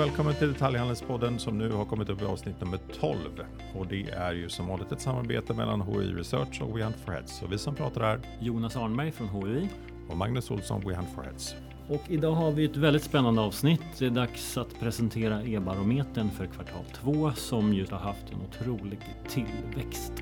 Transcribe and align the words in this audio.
välkommen 0.00 0.34
till 0.34 0.52
Detaljhandelspodden 0.52 1.38
som 1.38 1.58
nu 1.58 1.70
har 1.70 1.84
kommit 1.84 2.08
upp 2.08 2.22
i 2.22 2.24
avsnitt 2.24 2.60
nummer 2.60 2.78
12. 3.00 3.18
Och 3.74 3.86
det 3.86 4.10
är 4.10 4.32
ju 4.32 4.48
som 4.48 4.66
vanligt 4.66 4.92
ett 4.92 5.00
samarbete 5.00 5.54
mellan 5.54 5.82
HI 5.82 6.12
Research 6.12 6.62
och 6.62 6.78
We 6.78 6.84
Hunt 6.84 6.96
for 7.04 7.12
Heads. 7.12 7.42
Och 7.42 7.52
vi 7.52 7.58
som 7.58 7.74
pratar 7.74 8.00
är 8.00 8.20
Jonas 8.40 8.76
Arnberg 8.76 9.12
från 9.12 9.28
HUI. 9.28 9.68
och 10.08 10.16
Magnus 10.16 10.50
Olsson, 10.50 10.82
We 10.86 10.94
Hunt 10.94 11.08
for 11.14 11.22
Heads. 11.22 11.54
Och 11.88 12.02
idag 12.08 12.32
har 12.32 12.50
vi 12.50 12.64
ett 12.64 12.76
väldigt 12.76 13.02
spännande 13.02 13.40
avsnitt. 13.40 13.82
Det 13.98 14.06
är 14.06 14.10
dags 14.10 14.58
att 14.58 14.80
presentera 14.80 15.42
e-barometern 15.42 16.30
för 16.30 16.46
kvartal 16.46 16.84
2 16.94 17.32
som 17.32 17.74
ju 17.74 17.86
har 17.90 17.98
haft 17.98 18.32
en 18.32 18.40
otrolig 18.48 18.98
tillväxt. 19.28 20.12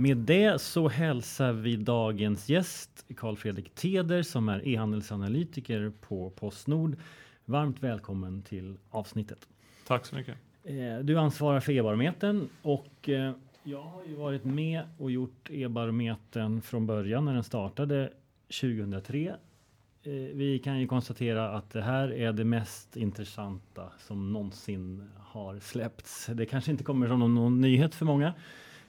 Med 0.00 0.16
det 0.16 0.60
så 0.60 0.88
hälsar 0.88 1.52
vi 1.52 1.76
dagens 1.76 2.48
gäst 2.48 3.06
Carl 3.16 3.36
Fredrik 3.36 3.74
Teder 3.74 4.22
som 4.22 4.48
är 4.48 4.68
e-handelsanalytiker 4.68 5.92
på 6.00 6.30
Postnord. 6.30 6.96
Varmt 7.44 7.82
välkommen 7.82 8.42
till 8.42 8.76
avsnittet. 8.90 9.48
Tack 9.86 10.06
så 10.06 10.16
mycket. 10.16 10.34
Eh, 10.64 10.98
Du 11.02 11.18
ansvarar 11.18 11.60
för 11.60 11.72
e-barometern 11.72 12.48
och 12.62 13.08
eh, 13.08 13.32
jag 13.62 13.82
har 13.82 14.02
ju 14.08 14.14
varit 14.14 14.44
med 14.44 14.82
och 14.98 15.10
gjort 15.10 15.50
e-barometern 15.50 16.62
från 16.62 16.86
början 16.86 17.24
när 17.24 17.34
den 17.34 17.44
startade 17.44 18.12
2003. 18.60 19.28
Eh, 19.28 20.12
Vi 20.12 20.60
kan 20.64 20.80
ju 20.80 20.86
konstatera 20.86 21.50
att 21.50 21.70
det 21.70 21.82
här 21.82 22.12
är 22.12 22.32
det 22.32 22.44
mest 22.44 22.96
intressanta 22.96 23.92
som 23.98 24.32
någonsin 24.32 25.10
har 25.18 25.58
släppts. 25.58 26.26
Det 26.26 26.46
kanske 26.46 26.70
inte 26.70 26.84
kommer 26.84 27.08
som 27.08 27.18
någon, 27.18 27.34
någon 27.34 27.60
nyhet 27.60 27.94
för 27.94 28.06
många. 28.06 28.34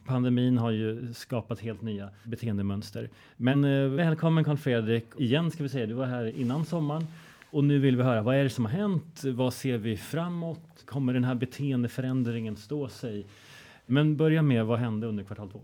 Pandemin 0.06 0.58
har 0.58 0.72
ju 0.72 1.14
skapat 1.14 1.60
helt 1.60 1.82
nya 1.82 2.10
beteendemönster. 2.24 3.10
Men 3.38 3.64
eh, 3.64 3.90
välkommen 3.90 4.44
Karl-Fredrik 4.44 5.06
igen 5.18 5.52
ska 5.52 5.64
vi 5.64 5.70
säga. 5.70 5.86
Du 5.86 5.94
var 5.94 6.06
här 6.06 6.40
innan 6.40 6.66
sommaren 6.66 7.08
och 7.52 7.64
nu 7.64 7.80
vill 7.80 7.98
vi 7.98 8.04
höra 8.04 8.22
vad 8.22 8.36
är 8.36 8.44
det 8.44 8.50
som 8.50 8.66
har 8.66 8.72
hänt? 8.72 9.24
Vad 9.24 9.54
ser 9.54 9.78
vi 9.78 9.98
framåt? 9.98 10.84
Kommer 10.86 11.14
den 11.14 11.24
här 11.24 11.36
beteendeförändringen 11.36 12.56
stå 12.56 12.88
sig? 12.90 13.26
Men 13.86 14.18
börja 14.18 14.42
med 14.42 14.66
vad 14.66 14.80
hände 14.80 15.08
under 15.08 15.24
kvartal 15.24 15.52
två? 15.52 15.62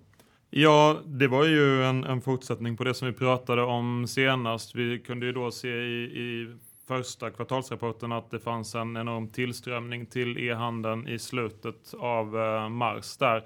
Ja, 0.50 0.98
det 1.06 1.28
var 1.28 1.46
ju 1.46 1.84
en, 1.84 2.04
en 2.04 2.22
fortsättning 2.22 2.78
på 2.78 2.84
det 2.84 2.94
som 2.94 3.08
vi 3.08 3.14
pratade 3.14 3.64
om 3.64 4.08
senast. 4.08 4.76
Vi 4.76 5.00
kunde 5.00 5.26
ju 5.26 5.32
då 5.32 5.52
se 5.52 5.70
i, 5.70 6.04
i 6.04 6.56
första 6.88 7.30
kvartalsrapporten 7.30 8.12
att 8.12 8.32
det 8.32 8.40
fanns 8.40 8.76
en 8.76 8.98
enorm 8.98 9.28
tillströmning 9.28 10.06
till 10.06 10.38
e-handeln 10.38 11.08
i 11.08 11.20
slutet 11.20 11.94
av 12.00 12.38
eh, 12.38 12.70
mars 12.70 13.18
där. 13.18 13.44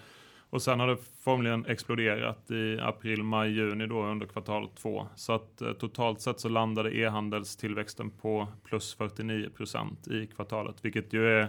Och 0.51 0.61
sen 0.61 0.79
har 0.79 0.87
det 0.87 0.97
formligen 1.19 1.65
exploderat 1.65 2.51
i 2.51 2.79
april, 2.81 3.23
maj, 3.23 3.51
juni 3.51 3.87
då 3.87 4.05
under 4.05 4.25
kvartal 4.25 4.69
två. 4.75 5.07
Så 5.15 5.33
att 5.33 5.61
eh, 5.61 5.73
totalt 5.73 6.21
sett 6.21 6.39
så 6.39 6.49
landade 6.49 6.97
e-handelstillväxten 6.97 8.09
på 8.09 8.47
plus 8.63 8.93
49 8.93 9.49
procent 9.49 10.07
i 10.07 10.27
kvartalet, 10.27 10.75
vilket 10.81 11.13
ju 11.13 11.27
är 11.27 11.47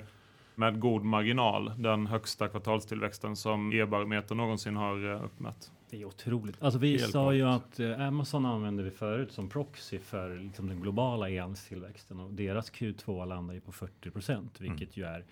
med 0.54 0.80
god 0.80 1.04
marginal 1.04 1.72
den 1.78 2.06
högsta 2.06 2.48
kvartalstillväxten 2.48 3.36
som 3.36 3.72
e-barometern 3.72 4.36
någonsin 4.36 4.76
har 4.76 5.12
eh, 5.12 5.24
uppmätt. 5.24 5.72
Det 5.90 6.00
är 6.00 6.04
otroligt. 6.04 6.62
Alltså 6.62 6.78
vi 6.78 6.98
Helt 6.98 7.12
sa 7.12 7.34
ju 7.34 7.42
att 7.42 7.80
eh, 7.80 8.00
Amazon 8.00 8.46
använde 8.46 8.82
vi 8.82 8.90
förut 8.90 9.32
som 9.32 9.48
proxy 9.48 9.98
för 9.98 10.38
liksom 10.38 10.68
den 10.68 10.80
globala 10.80 11.30
e-handelstillväxten 11.30 12.20
och 12.20 12.32
deras 12.32 12.72
Q2 12.72 13.26
landar 13.26 13.54
ju 13.54 13.60
på 13.60 13.72
40 13.72 14.10
procent, 14.10 14.60
vilket 14.60 14.96
ju 14.96 15.04
är 15.04 15.24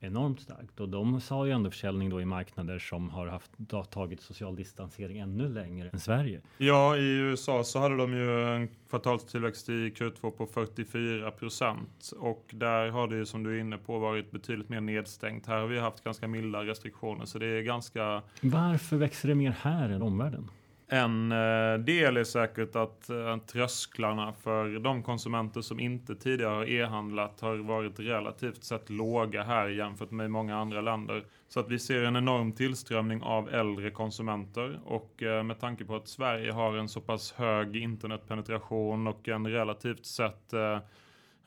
enormt 0.00 0.40
starkt. 0.40 0.80
Och 0.80 0.88
de 0.88 1.20
sa 1.20 1.46
ju 1.46 1.52
ändå 1.52 1.70
försäljning 1.70 2.10
då 2.10 2.20
i 2.20 2.24
marknader 2.24 2.78
som 2.78 3.10
har 3.10 3.26
haft 3.26 3.50
tagit 3.90 4.20
social 4.20 4.56
distansering 4.56 5.18
ännu 5.18 5.48
längre 5.48 5.90
än 5.92 6.00
Sverige. 6.00 6.40
Ja, 6.58 6.96
i 6.96 7.18
USA 7.18 7.64
så 7.64 7.78
hade 7.78 7.96
de 7.96 8.12
ju 8.12 8.44
en 8.44 8.68
kvartalstillväxt 8.90 9.68
i 9.68 9.72
Q2 9.72 10.30
på 10.30 10.46
44 10.46 11.30
procent 11.30 12.12
och 12.18 12.44
där 12.50 12.88
har 12.88 13.08
det 13.08 13.16
ju 13.16 13.26
som 13.26 13.42
du 13.42 13.56
är 13.56 13.60
inne 13.60 13.78
på 13.78 13.98
varit 13.98 14.30
betydligt 14.30 14.68
mer 14.68 14.80
nedstängt. 14.80 15.46
Här 15.46 15.60
har 15.60 15.66
vi 15.66 15.78
haft 15.78 16.04
ganska 16.04 16.28
milda 16.28 16.64
restriktioner 16.64 17.24
så 17.24 17.38
det 17.38 17.46
är 17.46 17.62
ganska 17.62 18.22
Varför 18.40 18.96
växer 18.96 19.28
det 19.28 19.34
mer 19.34 19.56
här 19.60 19.88
än 19.88 20.02
omvärlden? 20.02 20.50
En 20.90 21.32
eh, 21.32 21.78
del 21.78 22.16
är 22.16 22.24
säkert 22.24 22.74
eh, 22.74 22.82
att 22.82 23.10
trösklarna 23.46 24.32
för 24.32 24.78
de 24.78 25.02
konsumenter 25.02 25.60
som 25.60 25.80
inte 25.80 26.14
tidigare 26.14 26.54
har 26.54 26.68
e-handlat 26.68 27.40
har 27.40 27.56
varit 27.56 28.00
relativt 28.00 28.64
sett 28.64 28.90
låga 28.90 29.42
här 29.42 29.68
jämfört 29.68 30.10
med 30.10 30.30
många 30.30 30.56
andra 30.56 30.80
länder. 30.80 31.24
Så 31.48 31.60
att 31.60 31.68
vi 31.68 31.78
ser 31.78 32.02
en 32.02 32.16
enorm 32.16 32.52
tillströmning 32.52 33.22
av 33.22 33.48
äldre 33.54 33.90
konsumenter 33.90 34.80
och 34.84 35.22
eh, 35.22 35.42
med 35.42 35.60
tanke 35.60 35.84
på 35.84 35.96
att 35.96 36.08
Sverige 36.08 36.52
har 36.52 36.76
en 36.76 36.88
så 36.88 37.00
pass 37.00 37.32
hög 37.32 37.76
internetpenetration 37.76 39.06
och 39.06 39.28
en 39.28 39.46
relativt 39.46 40.06
sett 40.06 40.54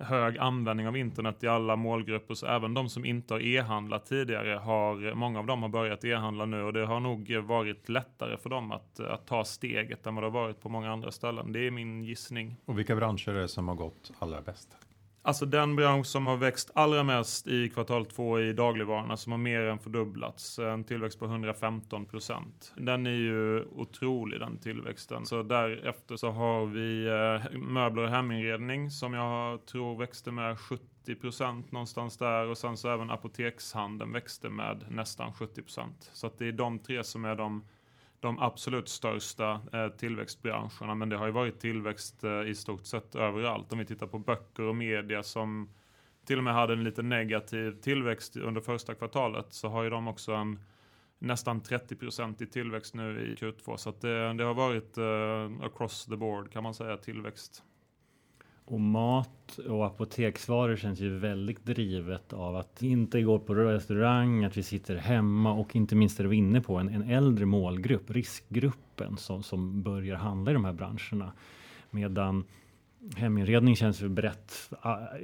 hög 0.01 0.37
användning 0.37 0.87
av 0.87 0.97
internet 0.97 1.43
i 1.43 1.47
alla 1.47 1.75
målgrupper. 1.75 2.33
Så 2.33 2.47
även 2.47 2.73
de 2.73 2.89
som 2.89 3.05
inte 3.05 3.33
har 3.33 3.41
e-handlat 3.41 4.05
tidigare 4.05 4.53
har, 4.57 5.13
många 5.13 5.39
av 5.39 5.45
dem 5.45 5.61
har 5.61 5.69
börjat 5.69 6.03
e-handla 6.03 6.45
nu 6.45 6.63
och 6.63 6.73
det 6.73 6.85
har 6.85 6.99
nog 6.99 7.35
varit 7.35 7.89
lättare 7.89 8.37
för 8.37 8.49
dem 8.49 8.71
att, 8.71 8.99
att 8.99 9.27
ta 9.27 9.43
steget 9.43 10.07
än 10.07 10.15
vad 10.15 10.23
det 10.23 10.27
har 10.27 10.41
varit 10.41 10.61
på 10.61 10.69
många 10.69 10.91
andra 10.91 11.11
ställen. 11.11 11.51
Det 11.51 11.67
är 11.67 11.71
min 11.71 12.03
gissning. 12.03 12.55
Och 12.65 12.79
vilka 12.79 12.95
branscher 12.95 13.29
är 13.29 13.41
det 13.41 13.47
som 13.47 13.67
har 13.67 13.75
gått 13.75 14.11
allra 14.19 14.41
bäst? 14.41 14.77
Alltså 15.23 15.45
den 15.45 15.75
bransch 15.75 16.05
som 16.05 16.27
har 16.27 16.37
växt 16.37 16.71
allra 16.75 17.03
mest 17.03 17.47
i 17.47 17.69
kvartal 17.69 18.05
två 18.05 18.39
i 18.39 18.53
dagligvarorna 18.53 19.17
som 19.17 19.31
har 19.31 19.39
mer 19.39 19.61
än 19.61 19.79
fördubblats. 19.79 20.59
En 20.59 20.83
tillväxt 20.83 21.19
på 21.19 21.25
115 21.25 22.05
procent. 22.05 22.73
Den 22.77 23.05
är 23.05 23.11
ju 23.11 23.63
otrolig 23.63 24.39
den 24.39 24.57
tillväxten. 24.57 25.25
Så 25.25 25.43
därefter 25.43 26.15
så 26.15 26.31
har 26.31 26.65
vi 26.65 27.07
eh, 27.07 27.59
möbler 27.59 28.03
och 28.03 28.09
heminredning 28.09 28.91
som 28.91 29.13
jag 29.13 29.65
tror 29.65 29.97
växte 29.97 30.31
med 30.31 30.59
70 30.59 31.15
procent 31.15 31.71
någonstans 31.71 32.17
där. 32.17 32.47
Och 32.47 32.57
sen 32.57 32.77
så 32.77 32.89
även 32.89 33.09
apotekshandeln 33.09 34.11
växte 34.11 34.49
med 34.49 34.85
nästan 34.89 35.33
70 35.33 35.61
procent. 35.61 36.09
Så 36.13 36.27
att 36.27 36.37
det 36.37 36.47
är 36.47 36.51
de 36.51 36.79
tre 36.79 37.03
som 37.03 37.25
är 37.25 37.35
de 37.35 37.63
de 38.21 38.39
absolut 38.39 38.89
största 38.89 39.61
eh, 39.73 39.87
tillväxtbranscherna. 39.87 40.95
Men 40.95 41.09
det 41.09 41.17
har 41.17 41.25
ju 41.25 41.31
varit 41.31 41.59
tillväxt 41.59 42.23
eh, 42.23 42.41
i 42.41 42.55
stort 42.55 42.85
sett 42.85 43.15
överallt. 43.15 43.73
Om 43.73 43.79
vi 43.79 43.85
tittar 43.85 44.07
på 44.07 44.19
böcker 44.19 44.63
och 44.63 44.75
media 44.75 45.23
som 45.23 45.69
till 46.25 46.37
och 46.37 46.43
med 46.43 46.53
hade 46.53 46.73
en 46.73 46.83
lite 46.83 47.01
negativ 47.01 47.71
tillväxt 47.81 48.37
under 48.37 48.61
första 48.61 48.95
kvartalet 48.95 49.53
så 49.53 49.67
har 49.69 49.83
ju 49.83 49.89
de 49.89 50.07
också 50.07 50.31
en 50.31 50.59
nästan 51.19 51.61
30 51.61 52.43
i 52.43 52.45
tillväxt 52.45 52.93
nu 52.93 53.19
i 53.31 53.35
Q2. 53.35 53.77
Så 53.77 53.89
att 53.89 54.01
det, 54.01 54.33
det 54.33 54.43
har 54.43 54.53
varit 54.53 54.97
eh, 54.97 55.65
across 55.65 56.05
the 56.05 56.15
board 56.15 56.51
kan 56.51 56.63
man 56.63 56.73
säga 56.73 56.97
tillväxt. 56.97 57.63
Och 58.71 58.79
mat 58.79 59.57
och 59.69 59.85
apoteksvaror 59.85 60.75
känns 60.75 60.99
ju 60.99 61.17
väldigt 61.17 61.65
drivet 61.65 62.33
av 62.33 62.55
att 62.55 62.83
inte 62.83 63.21
gå 63.21 63.39
på 63.39 63.55
restaurang, 63.55 64.43
att 64.43 64.57
vi 64.57 64.63
sitter 64.63 64.95
hemma 64.95 65.53
och 65.53 65.75
inte 65.75 65.95
minst 65.95 66.19
är 66.19 66.23
vi 66.23 66.37
inne 66.37 66.61
på 66.61 66.77
en, 66.77 66.89
en 66.89 67.09
äldre 67.09 67.45
målgrupp, 67.45 68.11
riskgruppen 68.11 69.17
som, 69.17 69.43
som 69.43 69.81
börjar 69.81 70.15
handla 70.15 70.51
i 70.51 70.53
de 70.53 70.65
här 70.65 70.73
branscherna. 70.73 71.31
Medan 71.89 72.43
heminredning 73.15 73.75
känns 73.75 74.01
ju 74.01 74.09
brett. 74.09 74.69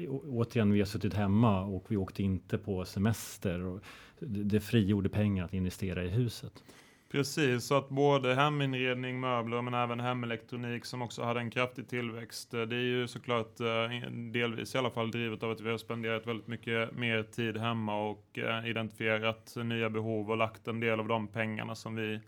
Å- 0.10 0.24
Återigen, 0.30 0.72
vi 0.72 0.80
har 0.80 0.86
suttit 0.86 1.14
hemma 1.14 1.62
och 1.62 1.86
vi 1.88 1.98
åkte 1.98 2.24
inte 2.24 2.58
på 2.58 2.86
semester. 2.86 3.66
Och 3.66 3.80
det, 4.20 4.44
det 4.44 4.60
frigjorde 4.60 5.10
pengar 5.10 5.46
att 5.46 5.54
investera 5.54 6.04
i 6.04 6.10
huset. 6.10 6.64
Precis, 7.10 7.64
så 7.64 7.78
att 7.78 7.90
både 7.90 8.36
heminredning, 8.36 9.20
möbler 9.20 9.62
men 9.62 9.74
även 9.74 10.00
hemelektronik 10.00 10.86
som 10.86 11.02
också 11.02 11.24
hade 11.24 11.40
en 11.40 11.50
kraftig 11.50 11.88
tillväxt. 11.88 12.54
Eh, 12.54 12.62
det 12.62 12.76
är 12.76 12.82
ju 12.82 13.08
såklart 13.08 13.60
eh, 13.60 14.10
delvis 14.12 14.76
i 14.76 14.78
alla 14.78 14.90
fall 14.90 15.12
drivet 15.12 15.44
av 15.44 15.52
att 15.52 15.62
vi 15.62 15.72
har 15.72 15.78
spenderat 15.78 16.28
väldigt 16.28 16.48
mycket 16.48 16.92
mer 16.92 17.24
tid 17.24 17.58
hemma 17.58 18.10
och 18.10 18.40
eh, 18.40 18.70
identifierat 18.70 19.56
nya 19.56 19.90
behov 19.90 20.32
och 20.32 20.38
lagt 20.38 20.68
en 20.68 20.80
del 20.80 21.00
av 21.00 21.08
de 21.08 21.28
pengarna 21.28 21.76
som 21.76 21.96
vi 21.96 22.20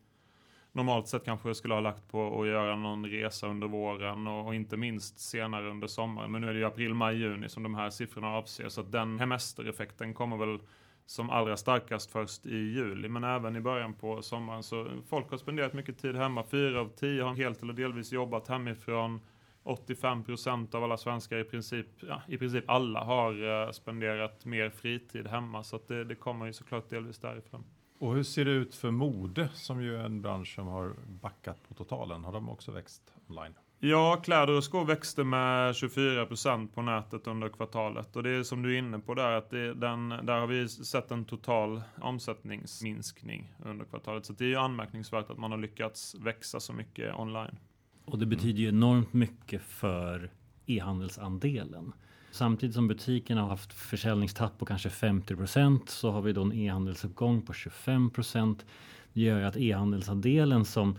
normalt 0.72 1.08
sett 1.08 1.26
kanske 1.26 1.56
skulle 1.56 1.74
ha 1.74 1.82
lagt 1.82 2.12
på 2.12 2.42
att 2.42 2.48
göra 2.48 2.76
någon 2.76 3.06
resa 3.06 3.48
under 3.48 3.68
våren 3.68 4.28
och, 4.28 4.48
och 4.48 4.56
inte 4.56 4.78
minst 4.78 5.20
senare 5.20 5.70
under 5.70 5.88
sommaren. 5.88 6.32
Men 6.32 6.42
nu 6.42 6.50
är 6.50 6.54
det 6.54 6.60
ju 6.60 6.66
april, 6.66 6.94
maj, 6.94 7.18
juni 7.18 7.50
som 7.50 7.64
de 7.64 7.76
här 7.76 7.90
siffrorna 7.90 8.28
avser. 8.28 8.70
Så 8.70 8.82
att 8.82 8.92
den 8.92 9.20
hemestereffekten 9.20 10.14
kommer 10.14 10.38
väl 10.38 10.60
som 11.10 11.30
allra 11.30 11.58
starkast 11.58 12.12
först 12.12 12.46
i 12.46 12.56
juli, 12.56 13.10
men 13.10 13.24
även 13.24 13.56
i 13.56 13.62
början 13.62 13.94
på 13.94 14.22
sommaren. 14.22 14.64
Så 14.64 14.88
folk 15.08 15.32
har 15.32 15.38
spenderat 15.38 15.74
mycket 15.74 15.98
tid 15.98 16.16
hemma. 16.16 16.44
Fyra 16.44 16.82
av 16.82 16.90
tio 16.96 17.24
har 17.24 17.36
helt 17.36 17.64
eller 17.64 17.74
delvis 17.74 18.12
jobbat 18.12 18.48
hemifrån. 18.48 19.20
85 19.64 20.24
procent 20.24 20.76
av 20.76 20.84
alla 20.84 20.98
svenskar 20.98 21.38
i 21.38 21.44
princip, 21.44 21.88
ja, 22.00 22.22
i 22.28 22.38
princip 22.38 22.70
alla 22.70 23.04
har 23.04 23.64
eh, 23.66 23.72
spenderat 23.72 24.46
mer 24.46 24.70
fritid 24.70 25.28
hemma. 25.28 25.64
Så 25.64 25.76
att 25.76 25.88
det, 25.88 26.04
det 26.04 26.16
kommer 26.16 26.46
ju 26.46 26.54
såklart 26.54 26.90
delvis 26.90 27.20
därifrån. 27.20 27.64
Och 28.00 28.16
hur 28.16 28.24
ser 28.24 28.46
det 28.46 28.52
ut 28.52 28.76
för 28.76 28.92
mode 28.92 29.50
som 29.54 29.84
ju 29.84 29.96
är 29.96 30.04
en 30.04 30.22
bransch 30.22 30.56
som 30.56 30.68
har 30.68 30.96
backat 31.08 31.68
på 31.68 31.74
totalen? 31.74 32.24
Har 32.24 32.34
de 32.34 32.50
också 32.50 32.72
växt 32.72 33.14
online? 33.28 33.54
Ja, 33.82 34.16
kläder 34.24 34.58
och 34.58 34.64
skor 34.64 34.86
växte 34.86 35.24
med 35.24 35.76
24 35.76 36.26
procent 36.26 36.76
på 36.76 36.82
nätet 36.82 37.28
under 37.28 37.50
kvartalet. 37.50 38.16
Och 38.16 38.24
det 38.24 38.30
är 38.30 38.44
som 38.44 38.62
du 38.62 38.74
är 38.76 38.80
inne 38.80 39.00
på 39.00 39.14
där, 39.14 39.32
att 39.32 39.50
det, 39.50 39.74
den, 39.74 40.10
där 40.10 40.40
har 40.40 40.48
vi 40.48 40.70
sett 40.70 41.12
en 41.12 41.26
total 41.26 41.82
omsättningsminskning 42.02 43.54
under 43.66 43.86
kvartalet. 43.86 44.26
Så 44.26 44.34
det 44.34 44.44
är 44.44 44.48
ju 44.48 44.56
anmärkningsvärt 44.56 45.30
att 45.30 45.38
man 45.38 45.52
har 45.52 45.58
lyckats 45.58 46.16
växa 46.16 46.60
så 46.60 46.74
mycket 46.74 47.16
online. 47.16 47.58
Och 48.06 48.20
det 48.20 48.26
betyder 48.26 48.60
ju 48.60 48.70
enormt 48.70 49.14
mycket 49.14 49.62
för 49.62 50.32
e-handelsandelen. 50.66 51.94
Samtidigt 52.32 52.76
som 52.76 52.88
butikerna 52.88 53.42
har 53.42 53.50
haft 53.50 53.74
försäljningstapp 53.74 54.58
på 54.58 54.66
kanske 54.66 54.90
50 54.90 55.36
procent 55.36 55.90
så 55.90 56.12
har 56.12 56.22
vi 56.22 56.34
då 56.34 56.42
en 56.42 56.54
e-handelsuppgång 56.54 57.42
på 57.42 57.54
25 57.54 58.10
procent. 58.10 58.66
Det 59.14 59.22
gör 59.22 59.40
ju 59.40 59.46
att 59.46 59.58
e-handelsandelen 59.58 60.66
som 60.66 60.98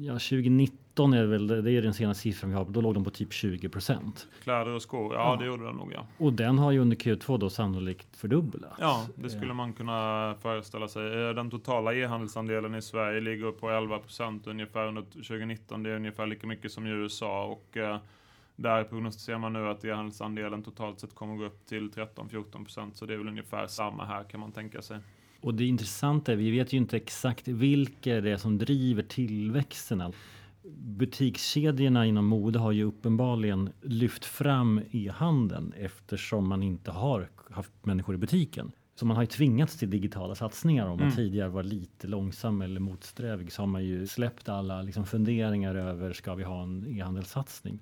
ja, 0.00 0.12
2019 0.12 1.12
är 1.12 1.26
väl 1.26 1.46
det 1.46 1.72
är 1.72 1.82
den 1.82 1.94
senaste 1.94 2.22
siffran 2.22 2.50
vi 2.50 2.56
har. 2.56 2.64
Då 2.64 2.80
låg 2.80 2.94
de 2.94 3.04
på 3.04 3.10
typ 3.10 3.32
20 3.32 3.68
procent. 3.68 4.28
Kläder 4.42 4.70
och 4.74 4.82
skor, 4.82 5.14
ja, 5.14 5.20
Ja. 5.20 5.36
det 5.36 5.46
gjorde 5.46 5.64
den 5.64 5.76
nog 5.76 5.92
ja. 5.92 6.06
Och 6.18 6.32
den 6.32 6.58
har 6.58 6.70
ju 6.72 6.78
under 6.78 6.96
Q2 6.96 7.38
då 7.38 7.50
sannolikt 7.50 8.16
fördubblats. 8.16 8.76
Ja, 8.80 9.06
det 9.14 9.30
skulle 9.30 9.54
man 9.54 9.72
kunna 9.72 10.34
föreställa 10.42 10.88
sig. 10.88 11.22
Eh, 11.28 11.34
Den 11.34 11.50
totala 11.50 11.94
e-handelsandelen 11.94 12.74
i 12.74 12.82
Sverige 12.82 13.20
ligger 13.20 13.52
på 13.52 13.70
11 13.70 13.98
procent 13.98 14.46
ungefär 14.46 14.86
under 14.86 15.02
2019. 15.02 15.82
Det 15.82 15.90
är 15.90 15.96
ungefär 15.96 16.26
lika 16.26 16.46
mycket 16.46 16.72
som 16.72 16.86
i 16.86 16.90
USA 16.90 17.44
och 17.44 17.76
eh, 17.76 17.98
där 18.56 18.84
prognostiserar 18.84 19.38
man 19.38 19.52
nu 19.52 19.68
att 19.68 19.84
e-handelsandelen 19.84 20.62
totalt 20.62 21.00
sett 21.00 21.14
kommer 21.14 21.36
gå 21.36 21.44
upp 21.44 21.66
till 21.66 21.90
13-14 21.90 22.64
procent. 22.64 22.96
Så 22.96 23.06
det 23.06 23.14
är 23.14 23.18
väl 23.18 23.28
ungefär 23.28 23.66
samma 23.66 24.04
här 24.04 24.24
kan 24.24 24.40
man 24.40 24.52
tänka 24.52 24.82
sig. 24.82 24.98
Och 25.40 25.54
det 25.54 25.64
intressanta 25.66 26.32
är, 26.32 26.36
vi 26.36 26.50
vet 26.50 26.72
ju 26.72 26.76
inte 26.78 26.96
exakt 26.96 27.48
vilka 27.48 28.20
det 28.20 28.30
är 28.30 28.36
som 28.36 28.58
driver 28.58 29.02
tillväxten. 29.02 30.02
Butikskedjorna 31.00 32.06
inom 32.06 32.26
mode 32.26 32.58
har 32.58 32.72
ju 32.72 32.84
uppenbarligen 32.84 33.70
lyft 33.82 34.24
fram 34.24 34.80
e-handeln 34.90 35.72
eftersom 35.76 36.48
man 36.48 36.62
inte 36.62 36.90
har 36.90 37.28
haft 37.50 37.72
människor 37.82 38.14
i 38.14 38.18
butiken. 38.18 38.72
Så 38.94 39.06
man 39.06 39.16
har 39.16 39.22
ju 39.22 39.26
tvingats 39.26 39.78
till 39.78 39.90
digitala 39.90 40.34
satsningar. 40.34 40.84
Om 40.86 40.90
man 40.98 41.00
Mm. 41.06 41.16
tidigare 41.16 41.48
var 41.48 41.62
lite 41.62 42.06
långsam 42.06 42.62
eller 42.62 42.80
motsträvig 42.80 43.52
så 43.52 43.62
har 43.62 43.66
man 43.66 43.84
ju 43.84 44.06
släppt 44.06 44.48
alla 44.48 44.82
liksom 44.82 45.06
funderingar 45.06 45.74
över 45.74 46.12
ska 46.12 46.34
vi 46.34 46.44
ha 46.44 46.62
en 46.62 46.86
e-handelssatsning. 46.98 47.78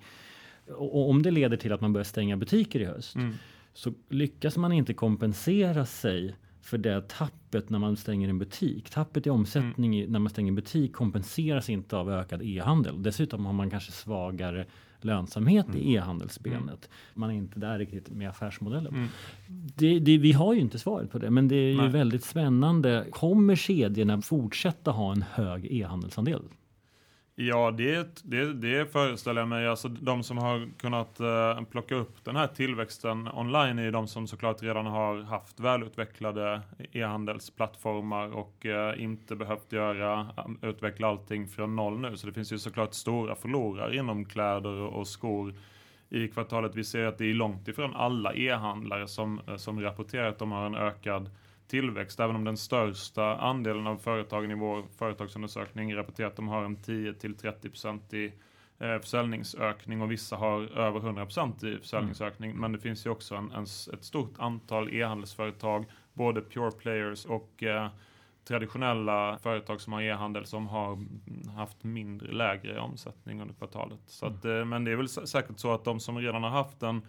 Och 0.69 0.95
och 1.01 1.11
om 1.11 1.23
det 1.23 1.31
leder 1.31 1.57
till 1.57 1.73
att 1.73 1.81
man 1.81 1.93
börjar 1.93 2.05
stänga 2.05 2.37
butiker 2.37 2.81
i 2.81 2.85
höst 2.85 3.15
Mm. 3.17 3.35
så 3.75 3.93
lyckas 4.09 4.57
man 4.57 4.73
inte 4.73 4.95
kompensera 4.95 5.87
sig 5.87 6.37
för 6.69 6.79
det 6.79 7.09
tappet 7.09 7.71
när 7.71 7.79
man 7.79 7.97
stänger 7.97 8.29
en 8.29 8.39
butik. 8.39 8.91
Tappet 8.91 9.27
i 9.27 9.31
omsättning 9.31 9.99
i- 10.01 10.07
när 10.07 10.19
man 10.19 10.31
stänger 10.31 10.49
en 10.49 10.55
butik 10.55 10.93
kompenseras 10.93 11.71
inte 11.71 11.97
av 11.97 12.11
ökad 12.11 12.43
e-handel. 12.43 13.03
Dessutom 13.03 13.47
har 13.47 13.53
man 13.53 13.71
kanske 13.71 13.93
svagare 13.93 14.67
lönsamhet 15.01 15.67
i 15.75 15.95
e-handelsbenet. 15.95 16.89
Man 17.15 17.31
är 17.31 17.35
inte 17.35 17.61
där 17.61 17.79
riktigt 17.79 18.11
med 18.11 18.29
affärsmodellen. 18.31 18.95
Mm. 18.95 19.09
Det, 19.77 19.99
det, 19.99 20.19
vi 20.19 20.33
har 20.33 20.55
ju 20.55 20.61
inte 20.61 20.79
svaret 20.79 21.11
på 21.11 21.19
det, 21.19 21.31
men 21.31 21.49
det 21.49 21.57
är 21.57 21.71
ju 21.71 21.77
Nej. 21.77 21.89
väldigt 21.89 22.25
spännande. 22.25 23.07
Kommer 23.11 23.57
kedjorna 23.57 24.21
fortsätta 24.23 24.91
ha 24.91 25.13
en 25.13 25.25
hög 25.33 25.67
e-handelsandel? 25.71 26.43
Ja, 27.41 27.71
det, 27.71 28.23
det, 28.25 28.53
det 28.53 28.93
föreställer 28.93 29.41
jag 29.41 29.49
mig. 29.49 29.69
Alltså, 29.69 29.89
de 29.89 30.23
som 30.23 30.39
har 30.39 30.69
kunnat 30.79 31.21
eh, 31.21 31.63
plocka 31.71 31.95
upp 31.95 32.25
den 32.25 32.37
här 32.37 32.47
tillväxten 32.47 33.29
online 33.35 33.79
är 33.79 33.83
ju 33.83 33.91
de 33.91 34.09
som 34.09 34.27
såklart 34.27 34.63
redan 34.63 34.87
har 34.87 35.23
haft 35.23 35.61
välutvecklade 35.61 36.61
e-handelsplattformar 36.93 38.29
och 38.29 38.67
eh, 38.67 39.03
inte 39.03 39.37
behövt 39.37 39.73
göra, 39.73 40.21
eh, 40.21 40.69
utveckla 40.69 41.09
allting 41.09 41.49
från 41.49 41.77
noll 41.77 42.01
nu. 42.01 42.17
Så 42.17 42.27
det 42.27 42.33
finns 42.33 42.53
ju 42.53 42.59
såklart 42.59 42.95
stora 42.95 43.35
förlorare 43.35 43.97
inom 43.97 44.25
kläder 44.25 44.81
och, 44.81 45.09
skor 45.09 45.55
i 46.09 46.29
kvartalet. 46.29 46.75
Vi 46.75 46.85
ser 46.85 47.05
att 47.05 47.19
det 47.19 47.25
är 47.25 47.35
långt 47.35 47.69
ifrån 47.69 47.97
alla 47.97 48.35
e-handlare 48.35 49.09
som, 49.09 49.41
eh, 49.49 49.57
som 49.57 49.81
rapporterar 49.81 50.29
att 50.29 50.39
de 50.39 50.53
har 50.53 50.67
en 50.67 50.75
ökad 50.75 51.31
tillväxt, 51.69 52.21
även 52.21 52.37
om 52.37 52.45
den 52.45 52.57
största 52.57 53.37
andelen 53.37 53.87
av 53.87 53.97
företagen 53.97 54.51
i 54.51 54.55
vår 54.55 54.85
företagsundersökning 54.99 55.97
rapporterar 55.97 56.29
att 56.29 56.37
de 56.37 56.49
har 56.49 56.65
en 56.65 56.77
10-30% 56.77 58.15
i 58.15 58.33
eh, 58.79 58.99
försäljningsökning 58.99 60.03
och 60.03 60.11
vissa 60.11 60.37
har 60.37 60.79
över 60.79 61.01
100% 61.01 61.67
i 61.67 61.79
försäljningsökning. 61.79 62.57
Men 62.57 62.73
det 62.73 62.79
finns 62.79 63.07
ju 63.07 63.11
också 63.11 63.35
en, 63.35 63.51
en, 63.51 63.63
ett 63.63 64.05
stort 64.05 64.35
antal 64.39 64.95
e-handelsföretag, 64.95 65.85
både 66.13 66.41
pure 66.41 66.71
players 66.71 67.25
och 67.25 67.63
eh, 67.63 67.89
traditionella 68.45 69.39
företag 69.39 69.81
som 69.81 69.93
har 69.93 70.03
e-handel 70.03 70.47
som 70.47 70.67
har 70.67 70.93
mm, 70.93 71.21
haft 71.57 71.85
mindre, 71.85 72.33
lägre 72.33 72.81
omsättning 72.81 73.41
under 73.41 73.55
kvartalet. 73.55 74.01
Så 74.07 74.27
att, 74.27 74.45
eh, 74.45 74.65
men 74.65 74.85
det 74.85 74.93
är 74.93 74.97
väl 74.97 75.07
sä- 75.07 75.27
säkert 75.27 75.59
så 75.59 75.73
att 75.73 75.85
de 75.85 76.01
som 76.01 76.19
redan 76.19 76.43
har 76.43 76.51
haft 76.51 76.83
en 76.83 77.03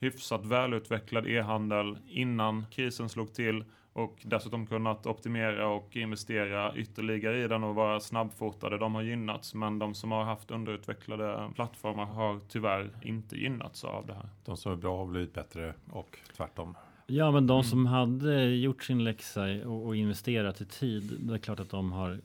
hyfsat 0.00 0.46
välutvecklad 0.46 1.26
e-handel 1.26 1.98
innan 2.08 2.66
krisen 2.70 3.08
slog 3.08 3.34
till 3.34 3.64
och 3.92 4.22
dessutom 4.24 4.66
kunnat 4.66 5.06
optimera 5.06 5.68
och 5.68 5.96
investera 5.96 6.76
ytterligare 6.76 7.44
i 7.44 7.48
den 7.48 7.64
och 7.64 7.74
vara 7.74 8.00
snabbfotade. 8.00 8.78
De 8.78 8.94
har 8.94 9.02
gynnats, 9.02 9.54
men 9.54 9.78
de 9.78 9.94
som 9.94 10.10
har 10.12 10.24
haft 10.24 10.50
underutvecklade 10.50 11.50
plattformar 11.54 12.04
har 12.06 12.40
tyvärr 12.48 12.90
inte 13.02 13.36
gynnats 13.36 13.84
av 13.84 14.06
det 14.06 14.14
här. 14.14 14.28
De 14.44 14.56
som 14.56 14.72
är 14.72 14.76
bra 14.76 14.98
har 14.98 15.06
blivit 15.06 15.34
bättre 15.34 15.74
och 15.90 16.18
tvärtom. 16.36 16.74
Ja, 17.06 17.30
men 17.30 17.46
de 17.46 17.54
Mm. 17.54 17.64
som 17.64 17.86
hade 17.86 18.44
gjort 18.44 18.82
sin 18.84 19.04
läxa 19.04 19.42
och, 19.42 19.86
och 19.86 19.96
investerat 19.96 20.60
i 20.60 20.64
tid, 20.64 21.16
det 21.20 21.34
är 21.34 21.38
klart 21.38 21.60
att 21.60 21.70
de 21.70 21.92
har 21.92 22.20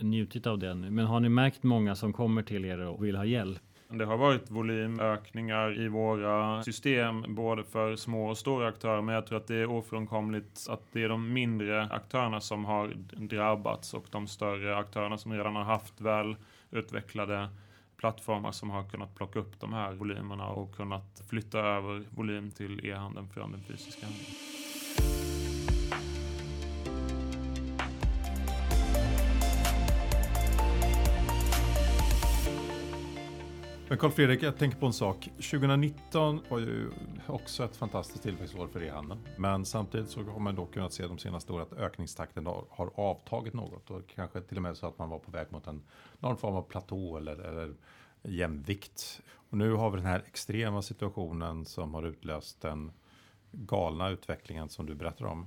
njutit 0.00 0.46
av 0.46 0.58
det 0.58 0.74
nu. 0.74 0.90
Men 0.90 1.06
har 1.06 1.20
ni 1.20 1.28
märkt 1.28 1.62
många 1.62 1.94
som 1.94 2.12
kommer 2.12 2.42
till 2.42 2.64
er 2.64 2.78
och 2.80 3.04
vill 3.04 3.16
ha 3.16 3.24
hjälp? 3.24 3.62
Det 3.92 4.04
har 4.04 4.16
varit 4.16 4.50
volymökningar 4.50 5.80
i 5.80 5.88
våra 5.88 6.62
system, 6.62 7.34
både 7.34 7.64
för 7.64 7.96
små 7.96 8.28
och 8.28 8.38
stora 8.38 8.68
aktörer, 8.68 9.02
men 9.02 9.14
jag 9.14 9.26
tror 9.26 9.38
att 9.38 9.46
det 9.46 9.56
är 9.56 9.70
ofrånkomligt 9.70 10.66
att 10.68 10.82
det 10.92 11.02
är 11.02 11.08
de 11.08 11.32
mindre 11.32 11.82
aktörerna 11.82 12.40
som 12.40 12.64
har 12.64 12.92
drabbats 13.16 13.94
och 13.94 14.06
de 14.10 14.26
större 14.26 14.76
aktörerna 14.76 15.18
som 15.18 15.32
redan 15.32 15.56
har 15.56 15.64
haft 15.64 16.00
väl 16.00 16.36
utvecklade 16.70 17.48
plattformar 17.96 18.52
som 18.52 18.70
har 18.70 18.84
kunnat 18.84 19.14
plocka 19.14 19.38
upp 19.38 19.60
de 19.60 19.72
här 19.72 19.92
volymerna 19.92 20.48
och 20.48 20.76
kunnat 20.76 21.22
flytta 21.28 21.58
över 21.58 22.04
volym 22.10 22.50
till 22.50 22.86
e-handeln 22.86 23.28
från 23.28 23.52
den 23.52 23.60
fysiska 23.60 24.06
handeln. 24.06 24.59
Men 33.90 33.98
Carl 33.98 34.10
Fredrik, 34.10 34.42
jag 34.42 34.56
tänker 34.56 34.78
på 34.78 34.86
en 34.86 34.92
sak. 34.92 35.28
2019 35.36 36.40
var 36.48 36.58
ju 36.58 36.90
också 37.26 37.64
ett 37.64 37.76
fantastiskt 37.76 38.22
tillväxtår 38.22 38.66
för 38.66 38.82
e-handeln. 38.82 39.20
Men 39.36 39.64
samtidigt 39.64 40.10
så 40.10 40.22
har 40.22 40.38
man 40.38 40.54
då 40.54 40.66
kunnat 40.66 40.92
se 40.92 41.06
de 41.06 41.18
senaste 41.18 41.52
åren 41.52 41.66
att 41.70 41.78
ökningstakten 41.78 42.46
har, 42.46 42.64
har 42.70 42.90
avtagit 42.94 43.54
något. 43.54 43.90
Och 43.90 44.02
kanske 44.14 44.40
till 44.40 44.56
och 44.56 44.62
med 44.62 44.76
så 44.76 44.86
att 44.86 44.98
man 44.98 45.08
var 45.08 45.18
på 45.18 45.30
väg 45.30 45.46
mot 45.50 45.66
en, 45.66 45.82
någon 46.18 46.36
form 46.36 46.54
av 46.54 46.62
platå 46.62 47.16
eller, 47.16 47.36
eller 47.36 47.74
jämvikt. 48.22 49.20
Och 49.32 49.58
nu 49.58 49.72
har 49.72 49.90
vi 49.90 49.96
den 49.96 50.06
här 50.06 50.22
extrema 50.26 50.82
situationen 50.82 51.64
som 51.64 51.94
har 51.94 52.02
utlöst 52.02 52.60
den 52.60 52.92
galna 53.52 54.10
utvecklingen 54.10 54.68
som 54.68 54.86
du 54.86 54.94
berättar 54.94 55.24
om. 55.24 55.46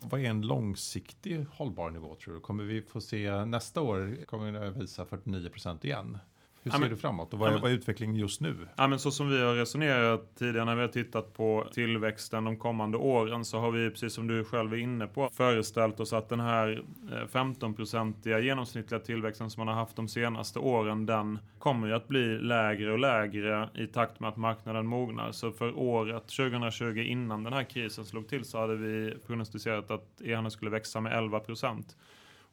Vad 0.00 0.20
är 0.20 0.24
en 0.24 0.42
långsiktig 0.42 1.46
hållbar 1.52 1.90
nivå 1.90 2.14
tror 2.14 2.34
du? 2.34 2.40
Kommer 2.40 2.64
vi 2.64 2.82
få 2.82 3.00
se 3.00 3.44
nästa 3.44 3.80
år, 3.80 4.24
kommer 4.26 4.70
vi 4.70 4.80
visa 4.80 5.04
49% 5.04 5.86
igen? 5.86 6.18
Hur 6.66 6.70
Ja, 6.70 6.74
ser 6.74 6.80
men- 6.80 6.90
du 6.90 6.96
framåt 6.96 7.32
och 7.32 7.38
vad, 7.38 7.46
ja, 7.46 7.50
är, 7.50 7.54
men- 7.54 7.62
vad 7.62 7.70
är 7.70 7.74
utvecklingen 7.74 8.16
just 8.16 8.40
nu? 8.40 8.56
Ja, 8.76 8.86
men 8.86 8.98
så 8.98 9.10
som 9.10 9.28
vi 9.30 9.42
har 9.42 9.54
resonerat 9.54 10.36
tidigare 10.38 10.64
när 10.64 10.74
vi 10.74 10.80
har 10.80 10.88
tittat 10.88 11.32
på 11.34 11.66
tillväxten 11.72 12.44
de 12.44 12.56
kommande 12.56 12.98
åren 12.98 13.44
så 13.44 13.58
har 13.58 13.70
vi, 13.70 13.90
precis 13.90 14.12
som 14.12 14.26
du 14.26 14.44
själv 14.44 14.72
är 14.72 14.76
inne 14.76 15.06
på, 15.06 15.28
föreställt 15.32 16.00
oss 16.00 16.12
att 16.12 16.28
den 16.28 16.40
här 16.40 16.84
eh, 17.12 17.26
15-procentiga 17.32 18.38
genomsnittliga 18.40 19.00
tillväxten 19.00 19.50
som 19.50 19.60
man 19.60 19.68
har 19.68 19.74
haft 19.74 19.96
de 19.96 20.08
senaste 20.08 20.58
åren, 20.58 21.06
den 21.06 21.38
kommer 21.58 21.88
ju 21.88 21.94
att 21.94 22.08
bli 22.08 22.38
lägre 22.38 22.92
och 22.92 22.98
lägre 22.98 23.68
i 23.74 23.86
takt 23.86 24.20
med 24.20 24.28
att 24.28 24.36
marknaden 24.36 24.86
mognar. 24.86 25.32
Så 25.32 25.52
för 25.52 25.78
året 25.78 26.28
2020 26.28 26.98
innan 26.98 27.44
den 27.44 27.52
här 27.52 27.64
krisen 27.64 28.04
slog 28.04 28.28
till 28.28 28.44
så 28.44 28.58
hade 28.60 28.76
vi 28.76 29.14
prognostiserat 29.26 29.90
att 29.90 30.20
e-handeln 30.24 30.50
skulle 30.50 30.70
växa 30.70 31.00
med 31.00 31.12
11 31.18 31.40
procent. 31.40 31.96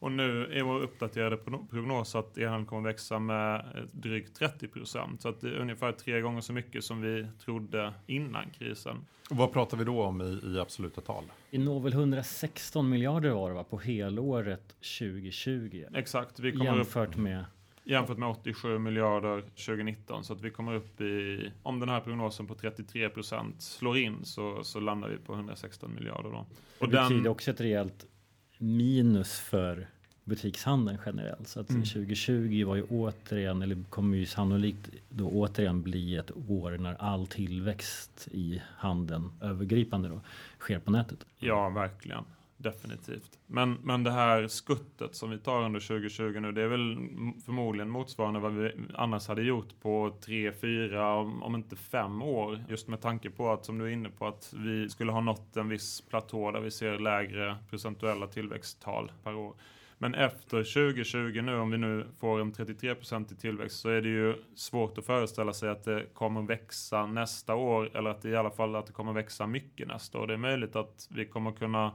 Och 0.04 0.12
nu 0.12 0.46
är 0.54 0.64
vår 0.64 0.80
uppdaterade 0.80 1.36
progno- 1.36 1.68
prognos 1.70 2.16
att 2.16 2.38
e-handeln 2.38 2.66
kommer 2.66 2.90
växa 2.90 3.20
med 3.20 3.56
eh, 3.56 3.82
drygt 3.92 4.36
30 4.36 4.68
procent. 4.68 5.22
Så 5.22 5.30
att 5.30 5.42
det 5.42 5.48
är 5.48 5.56
ungefär 5.58 5.92
tre 5.92 6.22
gånger 6.22 6.42
så 6.42 6.54
mycket 6.54 6.84
som 6.84 7.02
vi 7.02 7.28
trodde 7.46 7.94
innan 8.08 8.50
krisen. 8.50 8.98
Och 9.30 9.38
vad 9.38 9.54
pratar 9.54 9.78
vi 9.78 9.84
då 9.84 10.04
om 10.04 10.22
i, 10.22 10.56
i 10.56 10.60
absoluta 10.60 11.02
tal? 11.02 11.24
Vi 11.50 11.58
når 11.58 11.80
väl 11.80 11.94
116 11.94 12.90
miljarder 12.90 13.30
var 13.30 13.50
det 13.50 13.56
va, 13.56 13.64
på 13.64 13.78
helåret 13.78 14.76
2020. 15.00 15.84
Exakt, 15.94 16.40
vi 16.40 16.52
kommer 16.52 16.72
upp 16.72 16.78
Jämfört 16.78 17.18
med 17.18 17.46
jämfört 17.84 18.18
med 18.18 18.30
87 18.30 18.80
miljarder 18.80 19.42
2019. 19.42 20.24
Så 20.24 20.34
att 20.34 20.42
vi 20.42 20.50
kommer 20.50 20.74
upp 20.76 21.02
i, 21.02 21.52
om 21.64 21.80
den 21.80 21.90
här 21.90 22.00
prognosen 22.00 22.48
på 22.48 22.56
33 22.56 23.10
procent 23.10 23.62
slår 23.62 23.98
in 23.98 24.26
så, 24.26 24.64
så 24.64 24.80
landar 24.80 25.10
vi 25.10 25.18
på 25.18 25.34
116 25.34 25.96
miljarder 25.96 26.30
då. 26.30 26.46
Det 26.80 26.86
Och 26.86 26.90
betyder 26.90 27.24
den, 27.24 27.28
också 27.28 27.52
ett 27.52 27.62
rejält 27.62 28.06
minus 28.58 29.40
för 29.40 29.88
butikshandeln 30.24 30.98
generellt. 31.06 31.48
Så 31.48 31.60
att 31.60 31.70
Mm. 31.70 31.84
2020 31.84 32.66
var 32.66 32.76
ju 32.76 32.84
återigen, 32.84 33.62
eller 33.62 33.84
kommer 33.90 34.18
ju 34.18 34.26
sannolikt 34.26 34.90
då 35.10 35.30
återigen 35.30 35.82
bli 35.82 36.16
ett 36.18 36.32
år 36.50 36.78
när 36.78 36.94
all 36.94 37.28
tillväxt 37.28 38.28
i 38.32 38.62
handeln 38.78 39.32
övergripande 39.42 40.10
då 40.10 40.22
sker 40.60 40.80
på 40.80 40.92
nätet. 40.92 41.26
ja, 41.40 41.70
verkligen 41.70 42.24
definitivt. 42.64 43.40
Men, 43.48 43.78
men 43.84 44.04
det 44.04 44.12
här 44.12 44.48
skuttet 44.48 45.16
som 45.16 45.30
vi 45.30 45.38
tar 45.38 45.64
under 45.64 45.80
2020 45.80 46.40
nu, 46.40 46.52
det 46.52 46.62
är 46.62 46.68
väl 46.68 46.96
förmodligen 47.46 47.90
motsvarande 47.90 48.40
vad 48.40 48.54
vi 48.54 48.72
annars 48.94 49.28
hade 49.28 49.44
gjort 49.44 49.82
på 49.82 50.18
tre, 50.26 50.52
fyra, 50.52 51.14
om, 51.14 51.44
om 51.44 51.56
inte 51.56 51.76
fem 51.76 52.22
år. 52.22 52.64
Just 52.70 52.88
med 52.88 53.02
tanke 53.02 53.30
på 53.30 53.52
att, 53.52 53.66
som 53.66 53.78
du 53.78 53.86
är 53.86 53.90
inne 53.90 54.10
på, 54.10 54.28
att 54.28 54.54
vi 54.58 54.90
skulle 54.90 55.12
ha 55.12 55.22
nått 55.22 55.58
en 55.58 55.70
viss 55.70 56.02
platå 56.02 56.52
där 56.52 56.60
vi 56.60 56.72
ser 56.72 57.00
lägre 57.00 57.58
procentuella 57.70 58.28
tillväxttal 58.28 59.12
per 59.24 59.36
år. 59.36 59.54
Men 60.04 60.16
efter 60.16 60.58
2020 60.58 61.42
nu, 61.42 61.56
om 61.56 61.72
vi 61.72 61.78
nu 61.78 62.06
får 62.20 62.42
en 62.42 62.54
33% 62.54 63.34
i 63.34 63.36
tillväxt, 63.36 63.80
så 63.80 63.90
är 63.90 64.02
det 64.02 64.10
ju 64.10 64.36
svårt 64.56 64.98
att 64.98 65.06
föreställa 65.06 65.54
sig 65.54 65.70
att 65.70 65.84
det 65.84 66.06
kommer 66.14 66.42
växa 66.42 67.06
nästa 67.06 67.56
år, 67.56 67.98
eller 67.98 68.10
att 68.10 68.22
det 68.22 68.30
i 68.30 68.36
alla 68.36 68.52
fall 68.52 68.76
att 68.76 68.86
det 68.86 68.94
kommer 68.94 69.14
växa 69.14 69.48
mycket 69.48 69.88
nästa 69.88 70.20
år. 70.20 70.28
Det 70.28 70.34
är 70.34 70.38
möjligt 70.38 70.76
att 70.76 71.08
vi 71.12 71.26
kommer 71.26 71.52
kunna 71.52 71.92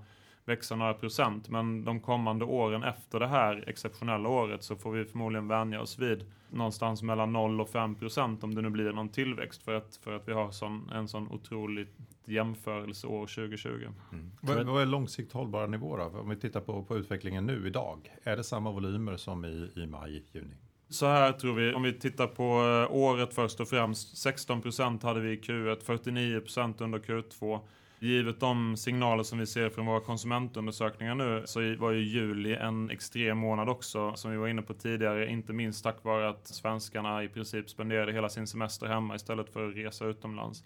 växa 0.49 0.77
några 0.77 0.95
procent, 0.95 1.49
men 1.49 1.85
de 1.85 2.01
kommande 2.01 2.45
åren 2.45 2.83
efter 2.83 3.21
det 3.21 3.27
här 3.27 3.65
exceptionella 3.67 4.29
året 4.29 4.63
så 4.63 4.77
får 4.77 4.93
vi 4.93 5.05
förmodligen 5.05 5.49
vänja 5.49 5.81
oss 5.81 5.99
vid 5.99 6.25
någonstans 6.51 7.03
mellan 7.03 7.33
0 7.33 7.61
och 7.61 7.69
5 7.69 7.95
procent 7.95 8.45
om 8.45 8.55
det 8.55 8.63
nu 8.63 8.71
blir 8.71 8.93
någon 8.93 9.09
tillväxt 9.09 9.63
för 9.63 9.75
att, 9.75 9.97
för 9.97 10.13
att 10.13 10.29
vi 10.29 10.33
har 10.33 10.51
sån, 10.51 10.91
en 10.95 11.09
sån 11.09 11.29
otroligt 11.33 11.97
jämförelse 12.25 13.07
år 13.07 13.27
2020. 13.27 13.69
Mm. 14.13 14.31
Vad, 14.41 14.67
vad 14.67 14.83
är 14.83 14.87
långsiktigt 14.87 15.33
hållbara 15.33 15.67
nivåer 15.67 16.21
Om 16.21 16.29
vi 16.29 16.37
tittar 16.37 16.61
på, 16.61 16.83
på 16.83 16.97
utvecklingen 16.97 17.47
nu 17.47 17.67
idag, 17.67 18.15
är 18.23 18.37
det 18.37 18.45
samma 18.45 18.71
volymer 18.71 19.17
som 19.17 19.45
i, 19.45 19.71
i 19.77 19.87
maj, 19.87 20.25
juni? 20.33 20.55
Så 20.89 21.07
här 21.07 21.33
tror 21.33 21.55
vi, 21.55 21.75
om 21.75 21.83
vi 21.83 21.93
tittar 21.93 22.27
på 22.27 22.43
eh, 22.43 22.97
året 22.97 23.35
först 23.35 23.61
och 23.61 23.69
främst. 23.69 24.17
16 24.17 24.63
procent 24.63 25.03
hade 25.03 25.21
vi 25.21 25.33
i 25.33 25.41
Q1, 25.41 25.81
49 25.85 26.41
procent 26.41 26.81
under 26.81 26.99
Q2. 26.99 27.61
Givet 28.01 28.41
de 28.41 28.77
signaler 28.77 29.23
som 29.23 29.39
vi 29.39 29.47
ser 29.47 29.71
från 29.71 29.87
våra 29.87 30.01
konsumentundersökningar 30.01 31.15
nu 31.15 31.43
så 31.45 31.77
var 31.77 31.91
ju 31.91 32.01
juli 32.01 32.55
en 32.55 32.91
extrem 32.91 33.39
månad 33.39 33.69
också 33.69 34.15
som 34.17 34.31
vi 34.31 34.37
var 34.37 34.49
inne 34.49 34.63
på 34.63 34.75
tidigare. 34.75 35.31
Inte 35.31 35.53
minst 35.53 35.85
tack 35.85 36.05
vare 36.05 36.29
att 36.29 36.47
svenskarna 36.47 37.25
i 37.25 37.29
princip 37.29 37.71
spenderade 37.71 38.13
hela 38.13 38.29
sin 38.29 38.47
semester 38.47 38.87
hemma 38.87 39.15
istället 39.15 39.53
för 39.53 39.69
att 39.69 39.77
resa 39.77 40.07
utomlands. 40.07 40.65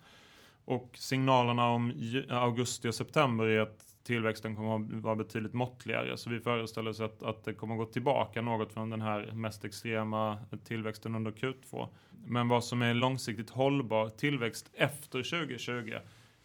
Och 0.64 0.90
signalerna 0.94 1.68
om 1.68 1.92
augusti 2.30 2.88
och 2.88 2.94
september 2.94 3.44
är 3.44 3.60
att 3.60 3.92
tillväxten 4.04 4.56
kommer 4.56 4.76
att 4.76 5.02
vara 5.02 5.16
betydligt 5.16 5.52
måttligare. 5.52 6.16
Så 6.16 6.30
vi 6.30 6.40
föreställer 6.40 6.90
oss 6.90 7.00
att, 7.00 7.22
att 7.22 7.44
det 7.44 7.54
kommer 7.54 7.74
att 7.74 7.78
gå 7.78 7.86
tillbaka 7.86 8.42
något 8.42 8.72
från 8.72 8.90
den 8.90 9.00
här 9.00 9.32
mest 9.32 9.64
extrema 9.64 10.38
tillväxten 10.64 11.14
under 11.14 11.30
Q2. 11.30 11.88
Men 12.26 12.48
vad 12.48 12.64
som 12.64 12.82
är 12.82 12.94
långsiktigt 12.94 13.50
hållbar 13.50 14.08
tillväxt 14.08 14.70
efter 14.74 15.22
2020 15.22 15.94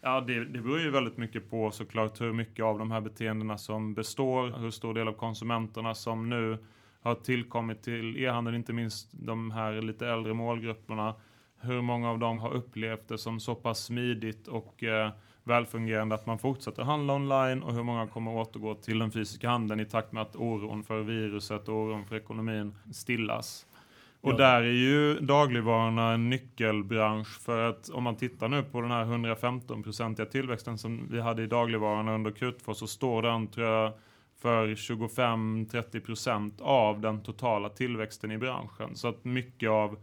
Ja, 0.00 0.20
det, 0.20 0.44
det 0.44 0.60
beror 0.60 0.80
ju 0.80 0.90
väldigt 0.90 1.16
mycket 1.16 1.50
på 1.50 1.70
såklart 1.70 2.20
hur 2.20 2.32
mycket 2.32 2.64
av 2.64 2.78
de 2.78 2.90
här 2.90 3.00
beteendena 3.00 3.58
som 3.58 3.94
består, 3.94 4.58
hur 4.58 4.70
stor 4.70 4.94
del 4.94 5.08
av 5.08 5.12
konsumenterna 5.12 5.94
som 5.94 6.28
nu 6.28 6.58
har 7.00 7.14
tillkommit 7.14 7.82
till 7.82 8.16
e-handeln, 8.16 8.56
inte 8.56 8.72
minst 8.72 9.08
de 9.12 9.50
här 9.50 9.82
lite 9.82 10.08
äldre 10.08 10.34
målgrupperna. 10.34 11.14
Hur 11.60 11.80
många 11.80 12.10
av 12.10 12.18
dem 12.18 12.38
har 12.38 12.52
upplevt 12.52 13.08
det 13.08 13.18
som 13.18 13.40
så 13.40 13.54
pass 13.54 13.84
smidigt 13.84 14.48
och 14.48 14.84
eh, 14.84 15.10
välfungerande 15.44 16.14
att 16.14 16.26
man 16.26 16.38
fortsätter 16.38 16.82
handla 16.82 17.14
online 17.14 17.62
och 17.62 17.74
hur 17.74 17.82
många 17.82 18.06
kommer 18.06 18.36
återgå 18.36 18.74
till 18.74 18.98
den 18.98 19.10
fysiska 19.10 19.48
handeln 19.48 19.80
i 19.80 19.84
takt 19.84 20.12
med 20.12 20.22
att 20.22 20.36
oron 20.36 20.84
för 20.84 21.02
viruset 21.02 21.68
och 21.68 21.74
oron 21.74 22.06
för 22.06 22.16
ekonomin 22.16 22.74
stillas. 22.92 23.66
Och 24.20 24.32
ja. 24.32 24.36
där 24.36 24.62
är 24.62 24.72
ju 24.72 25.14
dagligvarorna 25.20 26.12
en 26.12 26.30
nyckelbransch 26.30 27.40
för 27.40 27.68
att 27.68 27.88
om 27.88 28.02
man 28.02 28.16
tittar 28.16 28.48
nu 28.48 28.62
på 28.62 28.80
den 28.80 28.90
här 28.90 29.04
115-procentiga 29.04 30.26
tillväxten 30.26 30.78
som 30.78 31.08
vi 31.10 31.20
hade 31.20 31.42
i 31.42 31.46
dagligvarorna 31.46 32.14
under 32.14 32.30
Q2 32.30 32.72
så 32.72 32.86
står 32.86 33.22
den 33.22 33.46
tror 33.46 33.66
jag 33.66 33.92
för 34.38 34.68
25-30% 34.68 36.62
av 36.62 37.00
den 37.00 37.22
totala 37.22 37.68
tillväxten 37.68 38.30
i 38.30 38.38
branschen. 38.38 38.96
Så 38.96 39.08
att 39.08 39.24
mycket 39.24 39.70
av 39.70 39.98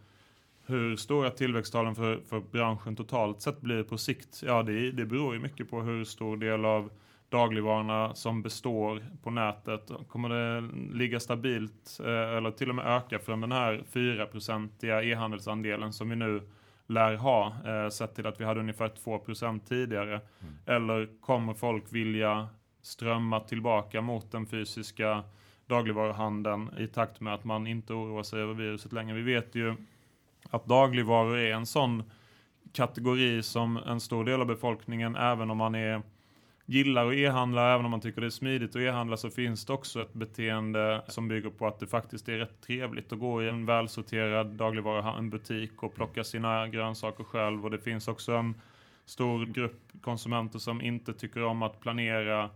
hur 0.65 0.95
stora 0.95 1.29
tillväxttalen 1.29 1.95
för, 1.95 2.19
för 2.29 2.39
branschen 2.39 2.95
totalt 2.95 3.41
sett 3.41 3.61
blir 3.61 3.83
på 3.83 3.97
sikt, 3.97 4.43
ja 4.45 4.63
det, 4.63 4.91
det 4.91 5.05
beror 5.05 5.33
ju 5.33 5.39
mycket 5.39 5.69
på 5.69 5.81
hur 5.81 6.03
stor 6.03 6.37
del 6.37 6.65
av 6.65 6.89
dagligvarorna 7.35 8.15
som 8.15 8.41
består 8.41 9.05
på 9.23 9.29
nätet? 9.29 9.91
Kommer 10.07 10.29
det 10.29 10.69
ligga 10.97 11.19
stabilt 11.19 11.99
eh, 11.99 12.37
eller 12.37 12.51
till 12.51 12.69
och 12.69 12.75
med 12.75 12.85
öka 12.85 13.19
från 13.19 13.41
den 13.41 13.51
här 13.51 13.83
4-procentiga 13.93 15.03
e-handelsandelen 15.03 15.93
som 15.93 16.09
vi 16.09 16.15
nu 16.15 16.41
lär 16.87 17.15
ha, 17.15 17.53
eh, 17.65 17.89
sett 17.89 18.15
till 18.15 18.27
att 18.27 18.39
vi 18.39 18.45
hade 18.45 18.59
ungefär 18.59 18.89
2% 18.89 19.59
tidigare? 19.67 20.11
Mm. 20.11 20.53
Eller 20.65 21.21
kommer 21.21 21.53
folk 21.53 21.83
vilja 21.89 22.47
strömma 22.81 23.39
tillbaka 23.39 24.01
mot 24.01 24.31
den 24.31 24.45
fysiska 24.45 25.23
dagligvaruhandeln 25.67 26.69
i 26.77 26.87
takt 26.87 27.21
med 27.21 27.33
att 27.33 27.43
man 27.43 27.67
inte 27.67 27.93
oroar 27.93 28.23
sig 28.23 28.41
över 28.41 28.53
viruset 28.53 28.93
längre? 28.93 29.15
Vi 29.15 29.33
vet 29.33 29.55
ju 29.55 29.75
att 30.49 30.65
dagligvaror 30.65 31.37
är 31.37 31.53
en 31.53 31.65
sån 31.65 32.03
kategori 32.73 33.43
som 33.43 33.77
en 33.77 33.99
stor 33.99 34.25
del 34.25 34.41
av 34.41 34.47
befolkningen, 34.47 35.15
även 35.15 35.51
om 35.51 35.57
man 35.57 35.75
är 35.75 36.01
gillar 36.65 37.07
att 37.07 37.13
e-handla, 37.13 37.73
även 37.73 37.85
om 37.85 37.91
man 37.91 38.01
tycker 38.01 38.21
det 38.21 38.27
är 38.27 38.31
smidigt 38.31 38.69
att 38.69 38.81
e-handla, 38.81 39.17
så 39.17 39.29
finns 39.29 39.65
det 39.65 39.73
också 39.73 40.01
ett 40.01 40.13
beteende 40.13 41.01
som 41.07 41.27
bygger 41.27 41.49
på 41.49 41.67
att 41.67 41.79
det 41.79 41.87
faktiskt 41.87 42.29
är 42.29 42.37
rätt 42.37 42.61
trevligt 42.61 43.13
att 43.13 43.19
gå 43.19 43.43
i 43.43 43.49
en 43.49 43.65
välsorterad 43.65 44.47
dagligvarubutik 44.47 45.83
och 45.83 45.95
plocka 45.95 46.23
sina 46.23 46.67
grönsaker 46.67 47.23
själv. 47.23 47.65
Och 47.65 47.71
det 47.71 47.79
finns 47.79 48.07
också 48.07 48.33
en 48.33 48.55
stor 49.05 49.45
grupp 49.45 49.81
konsumenter 50.01 50.59
som 50.59 50.81
inte 50.81 51.13
tycker 51.13 51.43
om 51.43 51.61
att 51.61 51.79
planera 51.79 52.49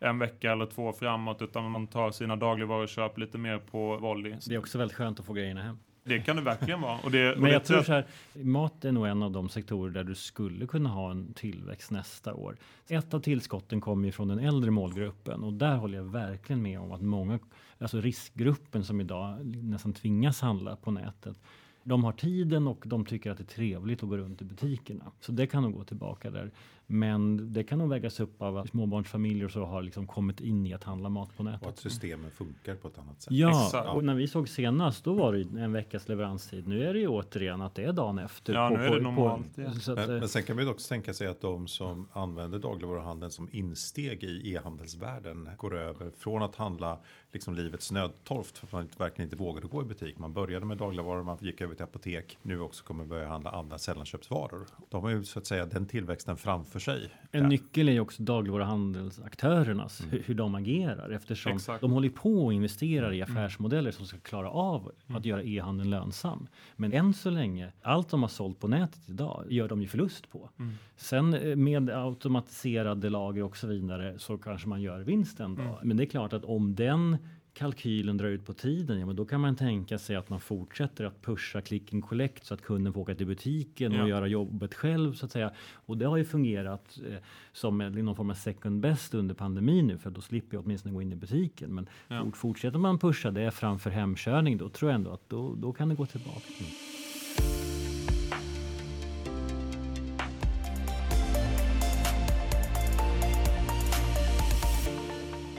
en 0.00 0.18
vecka 0.18 0.52
eller 0.52 0.66
två 0.66 0.92
framåt, 0.92 1.42
utan 1.42 1.70
man 1.70 1.86
tar 1.86 2.10
sina 2.10 2.36
dagligvaruköp 2.36 3.18
lite 3.18 3.38
mer 3.38 3.58
på 3.58 3.96
volley. 3.96 4.36
Det 4.48 4.54
är 4.54 4.58
också 4.58 4.78
väldigt 4.78 4.96
skönt 4.96 5.20
att 5.20 5.26
få 5.26 5.32
grejerna 5.32 5.62
hem. 5.62 5.78
Det 6.08 6.20
kan 6.20 6.36
det 6.36 6.42
verkligen 6.42 6.80
vara. 6.80 6.98
Och 6.98 7.10
det, 7.10 7.32
och 7.32 7.40
Men 7.40 7.50
jag 7.50 7.64
tror 7.64 7.82
så 7.82 7.92
här, 7.92 8.06
mat 8.34 8.84
är 8.84 8.92
nog 8.92 9.06
en 9.06 9.22
av 9.22 9.30
de 9.30 9.48
sektorer 9.48 9.92
där 9.92 10.04
du 10.04 10.14
skulle 10.14 10.66
kunna 10.66 10.88
ha 10.88 11.10
en 11.10 11.32
tillväxt 11.32 11.90
nästa 11.90 12.34
år. 12.34 12.56
Ett 12.88 13.14
av 13.14 13.20
tillskotten 13.20 13.80
kommer 13.80 14.06
ju 14.06 14.12
från 14.12 14.28
den 14.28 14.38
äldre 14.38 14.70
målgruppen 14.70 15.42
och 15.42 15.52
där 15.52 15.76
håller 15.76 15.98
jag 15.98 16.04
verkligen 16.04 16.62
med 16.62 16.80
om 16.80 16.92
att 16.92 17.02
många, 17.02 17.38
alltså 17.78 18.00
riskgruppen 18.00 18.84
som 18.84 19.00
idag 19.00 19.46
nästan 19.46 19.92
tvingas 19.92 20.40
handla 20.40 20.76
på 20.76 20.90
nätet, 20.90 21.40
de 21.82 22.04
har 22.04 22.12
tiden 22.12 22.66
och 22.66 22.82
de 22.86 23.04
tycker 23.04 23.30
att 23.30 23.38
det 23.38 23.44
är 23.44 23.54
trevligt 23.54 24.02
att 24.02 24.08
gå 24.08 24.16
runt 24.16 24.42
i 24.42 24.44
butikerna. 24.44 25.12
Så 25.20 25.32
det 25.32 25.46
kan 25.46 25.62
nog 25.62 25.74
gå 25.74 25.84
tillbaka 25.84 26.30
där. 26.30 26.50
Men 26.86 27.52
det 27.52 27.64
kan 27.64 27.78
nog 27.78 27.88
vägas 27.88 28.20
upp 28.20 28.42
av 28.42 28.58
att 28.58 28.68
småbarnsfamiljer 28.68 29.48
så 29.48 29.64
har 29.64 29.82
liksom 29.82 30.06
kommit 30.06 30.40
in 30.40 30.66
i 30.66 30.74
att 30.74 30.84
handla 30.84 31.08
mat 31.08 31.36
på 31.36 31.42
nätet. 31.42 31.62
Och 31.62 31.68
att 31.68 31.78
systemen 31.78 32.30
funkar 32.30 32.74
på 32.74 32.88
ett 32.88 32.98
annat 32.98 33.22
sätt. 33.22 33.32
Ja, 33.32 33.92
och 33.92 34.04
när 34.04 34.14
vi 34.14 34.28
såg 34.28 34.48
senast 34.48 35.04
då 35.04 35.14
var 35.14 35.32
det 35.32 35.60
en 35.60 35.72
veckas 35.72 36.08
leveranstid. 36.08 36.68
Nu 36.68 36.84
är 36.84 36.94
det 36.94 37.00
ju 37.00 37.08
återigen 37.08 37.62
att 37.62 37.74
det 37.74 37.84
är 37.84 37.92
dagen 37.92 38.18
efter. 38.18 38.54
Ja, 38.54 38.68
på, 38.68 38.76
nu 38.76 38.84
är 38.84 38.94
det 38.94 39.00
normalt. 39.00 39.54
På, 39.54 39.62
ja. 39.62 39.68
att, 39.68 39.86
men, 39.86 40.18
men, 40.18 40.28
sen 40.28 40.42
kan 40.42 40.56
man 40.56 40.64
ju 40.64 40.70
också 40.70 40.88
tänka 40.88 41.14
sig 41.14 41.26
att 41.26 41.40
de 41.40 41.68
som 41.68 42.08
använder 42.12 42.58
dagligvaruhandeln 42.58 43.32
som 43.32 43.48
insteg 43.52 44.24
i 44.24 44.54
e-handelsvärlden 44.54 45.48
går 45.56 45.76
över 45.76 46.10
från 46.10 46.42
att 46.42 46.56
handla 46.56 46.98
liksom 47.32 47.54
livets 47.54 47.92
nödtorft 47.92 48.58
för 48.58 48.66
att 48.66 48.72
man 48.72 48.88
verkligen 48.98 49.26
inte 49.26 49.36
vågade 49.36 49.66
gå 49.66 49.82
i 49.82 49.84
butik. 49.84 50.18
Man 50.18 50.32
började 50.32 50.66
med 50.66 50.78
dagligvaror, 50.78 51.22
man 51.22 51.38
gick 51.40 51.60
över 51.60 51.74
till 51.74 51.84
apotek. 51.84 52.38
Nu 52.42 52.60
också 52.60 52.84
kommer 52.84 53.04
börja 53.04 53.28
handla 53.28 53.50
andra 53.50 53.78
sällanköpsvaror. 53.78 54.66
De 54.88 55.02
har 55.02 55.10
ju 55.10 55.24
så 55.24 55.38
att 55.38 55.46
säga 55.46 55.66
den 55.66 55.86
tillväxten 55.86 56.36
framför 56.36 56.75
sig. 56.78 57.10
En 57.30 57.42
ja. 57.42 57.48
nyckel 57.48 57.88
är 57.88 57.92
ju 57.92 58.00
också 58.00 58.22
dagligvaruhandelsaktörernas, 58.22 60.00
mm. 60.00 60.10
hur, 60.10 60.22
hur, 60.22 60.34
de 60.34 60.54
agerar 60.54 61.10
eftersom 61.10 61.52
Exakt. 61.52 61.80
de 61.80 61.92
håller 61.92 62.08
på 62.08 62.44
och 62.44 62.52
investerar 62.52 63.12
i 63.12 63.20
mm. 63.20 63.32
affärsmodeller 63.32 63.90
som 63.90 64.06
ska 64.06 64.18
klara 64.18 64.50
av 64.50 64.92
mm. 65.06 65.18
att 65.18 65.24
göra 65.24 65.42
e-handeln 65.42 65.90
lönsam. 65.90 66.48
Men 66.76 66.92
än 66.92 67.14
så 67.14 67.30
länge, 67.30 67.72
allt 67.82 68.08
de 68.08 68.22
har 68.22 68.28
sålt 68.28 68.60
på 68.60 68.68
nätet 68.68 69.08
idag 69.08 69.44
gör 69.48 69.68
de 69.68 69.82
ju 69.82 69.88
förlust 69.88 70.30
på. 70.30 70.50
Mm. 70.58 70.74
Sen 70.96 71.34
eh, 71.34 71.56
med 71.56 71.90
automatiserade 71.90 73.10
lager 73.10 73.42
och 73.42 73.56
så 73.56 73.66
vidare 73.66 74.18
så 74.18 74.38
kanske 74.38 74.68
man 74.68 74.82
gör 74.82 75.00
vinsten 75.00 75.54
då. 75.54 75.62
Mm. 75.62 75.74
Men 75.82 75.96
det 75.96 76.04
är 76.04 76.06
klart 76.06 76.32
att 76.32 76.44
om 76.44 76.74
den 76.74 77.16
kalkylen 77.56 78.16
drar 78.16 78.28
ut 78.28 78.46
på 78.46 78.52
tiden, 78.52 79.00
ja, 79.00 79.06
men 79.06 79.16
då 79.16 79.24
kan 79.24 79.40
man 79.40 79.56
tänka 79.56 79.98
sig 79.98 80.16
att 80.16 80.28
man 80.28 80.40
fortsätter 80.40 81.04
att 81.04 81.22
pusha 81.22 81.60
click 81.60 81.92
and 81.92 82.04
collect 82.04 82.44
så 82.44 82.54
att 82.54 82.62
kunden 82.62 82.92
får 82.92 83.00
åka 83.00 83.14
till 83.14 83.26
butiken 83.26 83.92
ja. 83.92 84.02
och 84.02 84.08
göra 84.08 84.26
jobbet 84.26 84.74
själv 84.74 85.14
så 85.14 85.26
att 85.26 85.32
säga. 85.32 85.52
Och 85.74 85.98
det 85.98 86.04
har 86.06 86.16
ju 86.16 86.24
fungerat 86.24 86.98
eh, 87.10 87.16
som 87.52 87.78
någon 87.78 88.16
form 88.16 88.30
av 88.30 88.34
second 88.34 88.80
best 88.80 89.14
under 89.14 89.34
pandemin 89.34 89.86
nu, 89.86 89.98
för 89.98 90.10
då 90.10 90.20
slipper 90.20 90.56
jag 90.56 90.64
åtminstone 90.64 90.94
gå 90.94 91.02
in 91.02 91.12
i 91.12 91.16
butiken. 91.16 91.74
Men 91.74 91.88
ja. 92.08 92.30
fortsätter 92.34 92.78
man 92.78 92.98
pusha 92.98 93.30
det 93.30 93.50
framför 93.50 93.90
hemkörning, 93.90 94.56
då 94.56 94.68
tror 94.68 94.90
jag 94.90 94.94
ändå 94.94 95.10
att 95.10 95.28
då, 95.28 95.54
då 95.54 95.72
kan 95.72 95.88
det 95.88 95.94
gå 95.94 96.06
tillbaka. 96.06 96.52
Mm. 96.58 96.72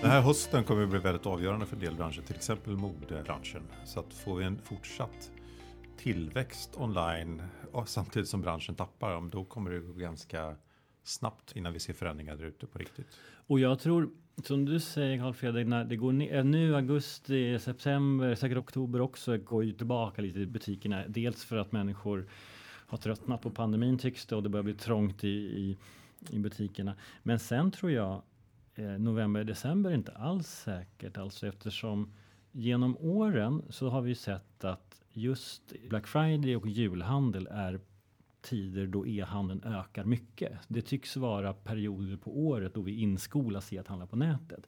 Den 0.02 0.12
här 0.12 0.22
hösten 0.22 0.64
kommer 0.64 0.84
att 0.84 0.90
bli 0.90 1.00
väldigt 1.00 1.26
avgörande 1.26 1.66
för 1.66 1.76
en 1.76 1.82
del 1.82 1.96
branscher, 1.96 2.22
till 2.22 2.36
exempel 2.36 2.78
modebranschen. 2.78 3.62
Så 3.86 4.00
att 4.00 4.14
får 4.14 4.36
vi 4.36 4.46
en 4.46 4.58
fortsatt 4.58 5.32
tillväxt 5.98 6.78
online 6.78 7.42
samtidigt 7.86 8.30
som 8.30 8.42
branschen 8.42 8.76
tappar, 8.76 9.30
då 9.32 9.46
kommer 9.46 9.72
det 9.72 9.80
gå 9.80 9.94
ganska 9.94 10.56
snabbt 11.04 11.56
innan 11.56 11.74
vi 11.74 11.80
ser 11.80 11.94
förändringar 11.94 12.36
där 12.36 12.46
ute 12.46 12.68
på 12.68 12.80
riktigt. 12.80 13.08
Och 13.48 13.60
jag 13.60 13.80
tror 13.80 14.10
Som 14.44 14.66
du 14.66 14.80
säger 14.80 15.18
Carl 15.18 15.34
Fredrik, 15.34 15.68
när 15.68 15.86
det 15.86 15.96
går 15.96 16.12
ner, 16.12 16.38
eh, 16.38 16.46
nu 16.46 16.76
augusti, 16.76 17.54
eh, 17.54 17.60
september, 17.60 18.36
säkert 18.36 18.58
oktober 18.58 19.02
också 19.02 19.38
går 19.38 19.64
ju 19.64 19.72
tillbaka 19.72 20.22
lite 20.22 20.40
i 20.40 20.46
butikerna. 20.46 21.04
Dels 21.08 21.46
för 21.46 21.58
att 21.58 21.72
människor 21.72 22.28
har 22.88 22.98
tröttnat 22.98 23.42
på 23.42 23.50
pandemin 23.50 23.98
tycks 23.98 24.26
det 24.26 24.36
och 24.36 24.44
det 24.44 24.50
börjar 24.50 24.64
bli 24.64 24.74
trångt 24.74 25.24
i, 25.24 25.28
i, 25.28 25.78
i 26.30 26.40
butikerna. 26.40 26.96
Men 27.24 27.40
sen 27.40 27.72
tror 27.72 27.92
jag 27.92 28.22
Eh, 28.78 29.00
november, 29.00 29.44
december 29.44 29.90
är 29.90 29.96
inte 29.96 30.12
alls 30.12 30.48
säkert 30.48 31.18
alltså 31.18 31.48
eftersom 31.48 32.14
genom 32.52 32.98
åren 32.98 33.62
så 33.70 33.90
har 33.90 34.02
vi 34.02 34.16
sett 34.16 34.64
att 34.64 35.02
just 35.14 35.74
Black 35.90 36.08
Friday 36.08 36.56
och 36.56 36.68
julhandel 36.68 37.48
är 37.52 37.80
tider 38.42 38.88
då 38.88 39.08
e-handeln 39.08 39.64
ökar 39.64 40.04
mycket. 40.04 40.52
Det 40.68 40.82
tycks 40.82 41.18
vara 41.18 41.54
perioder 41.54 42.18
på 42.18 42.40
året 42.40 42.74
då 42.74 42.82
vi 42.82 43.02
inskolas 43.02 43.74
i 43.74 43.78
att 43.78 43.88
handla 43.88 44.08
på 44.08 44.16
nätet 44.16 44.68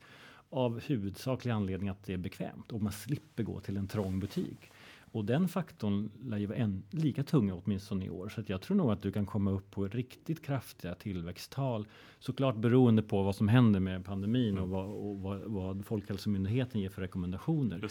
av 0.50 0.80
huvudsaklig 0.80 1.52
anledning 1.52 1.90
att 1.90 2.04
det 2.04 2.14
är 2.14 2.18
bekvämt 2.18 2.72
och 2.72 2.82
man 2.82 2.94
slipper 2.94 3.44
gå 3.44 3.60
till 3.60 3.78
en 3.78 3.88
trång 3.88 4.20
butik. 4.20 4.72
Och 5.12 5.26
den 5.26 5.48
faktorn 5.48 6.12
lär 6.24 6.38
ju 6.38 6.46
vara 6.46 6.58
en, 6.58 6.84
lika 6.90 7.24
tung 7.24 7.52
åtminstone 7.52 8.06
i 8.06 8.10
år. 8.10 8.30
Så 8.30 8.42
att 8.42 8.50
jag 8.50 8.62
tror 8.62 8.78
nog 8.78 8.92
att 8.92 9.02
du 9.02 9.12
kan 9.12 9.26
komma 9.26 9.52
upp 9.52 9.72
på 9.72 9.88
riktigt 9.88 10.46
kraftiga 10.46 10.96
tillväxttal. 10.96 11.88
Såklart 12.20 12.56
beroende 12.56 13.02
på 13.02 13.24
vad 13.24 13.36
som 13.36 13.48
händer 13.48 13.80
med 13.80 14.06
pandemin 14.06 14.58
mm. 14.58 14.64
och, 14.64 14.70
vad, 14.70 14.86
och 14.86 15.20
vad, 15.20 15.42
vad 15.42 15.86
Folkhälsomyndigheten 15.86 16.82
ger 16.82 16.90
för 16.90 17.02
rekommendationer. 17.02 17.90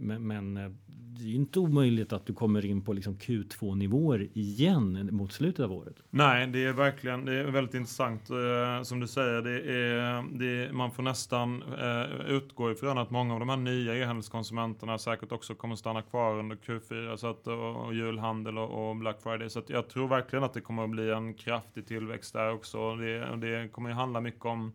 Men, 0.00 0.26
men, 0.26 0.56
eh, 0.56 0.70
det 1.18 1.24
är 1.24 1.34
inte 1.34 1.58
omöjligt 1.58 2.12
att 2.12 2.26
du 2.26 2.32
kommer 2.32 2.66
in 2.66 2.82
på 2.82 2.92
liksom 2.92 3.16
Q2 3.16 3.74
nivåer 3.74 4.28
igen 4.32 5.08
mot 5.12 5.32
slutet 5.32 5.64
av 5.64 5.72
året. 5.72 5.96
Nej, 6.10 6.46
det 6.46 6.64
är 6.64 6.72
verkligen 6.72 7.24
det 7.24 7.32
är 7.32 7.44
väldigt 7.44 7.74
intressant. 7.74 8.30
Eh, 8.30 8.82
som 8.82 9.00
du 9.00 9.06
säger, 9.06 9.42
det 9.42 9.60
är, 9.72 10.38
det 10.38 10.72
man 10.72 10.90
får 10.90 11.02
nästan 11.02 11.62
eh, 11.62 12.30
utgå 12.30 12.72
ifrån 12.72 12.98
att 12.98 13.10
många 13.10 13.34
av 13.34 13.40
de 13.40 13.48
här 13.48 13.56
nya 13.56 13.96
e-handelskonsumenterna 13.96 14.98
säkert 14.98 15.32
också 15.32 15.54
kommer 15.54 15.76
stanna 15.76 16.02
kvar 16.02 16.42
under 16.46 16.56
Q4 16.56 17.16
så 17.16 17.26
att, 17.26 17.46
och, 17.46 17.86
och 17.86 17.94
julhandel 17.94 18.58
och, 18.58 18.88
och, 18.88 18.96
Black 18.96 19.22
Friday. 19.22 19.50
Så 19.50 19.62
jag 19.66 19.88
tror 19.88 20.08
verkligen 20.08 20.44
att 20.44 20.54
det 20.54 20.60
kommer 20.60 20.84
att 20.84 20.90
bli 20.90 21.10
en 21.10 21.34
kraftig 21.34 21.86
tillväxt 21.86 22.32
där 22.32 22.52
också. 22.52 22.96
Det, 22.96 23.36
det 23.36 23.68
kommer 23.72 23.88
ju 23.88 23.94
handla 23.94 24.20
mycket 24.20 24.44
om 24.44 24.72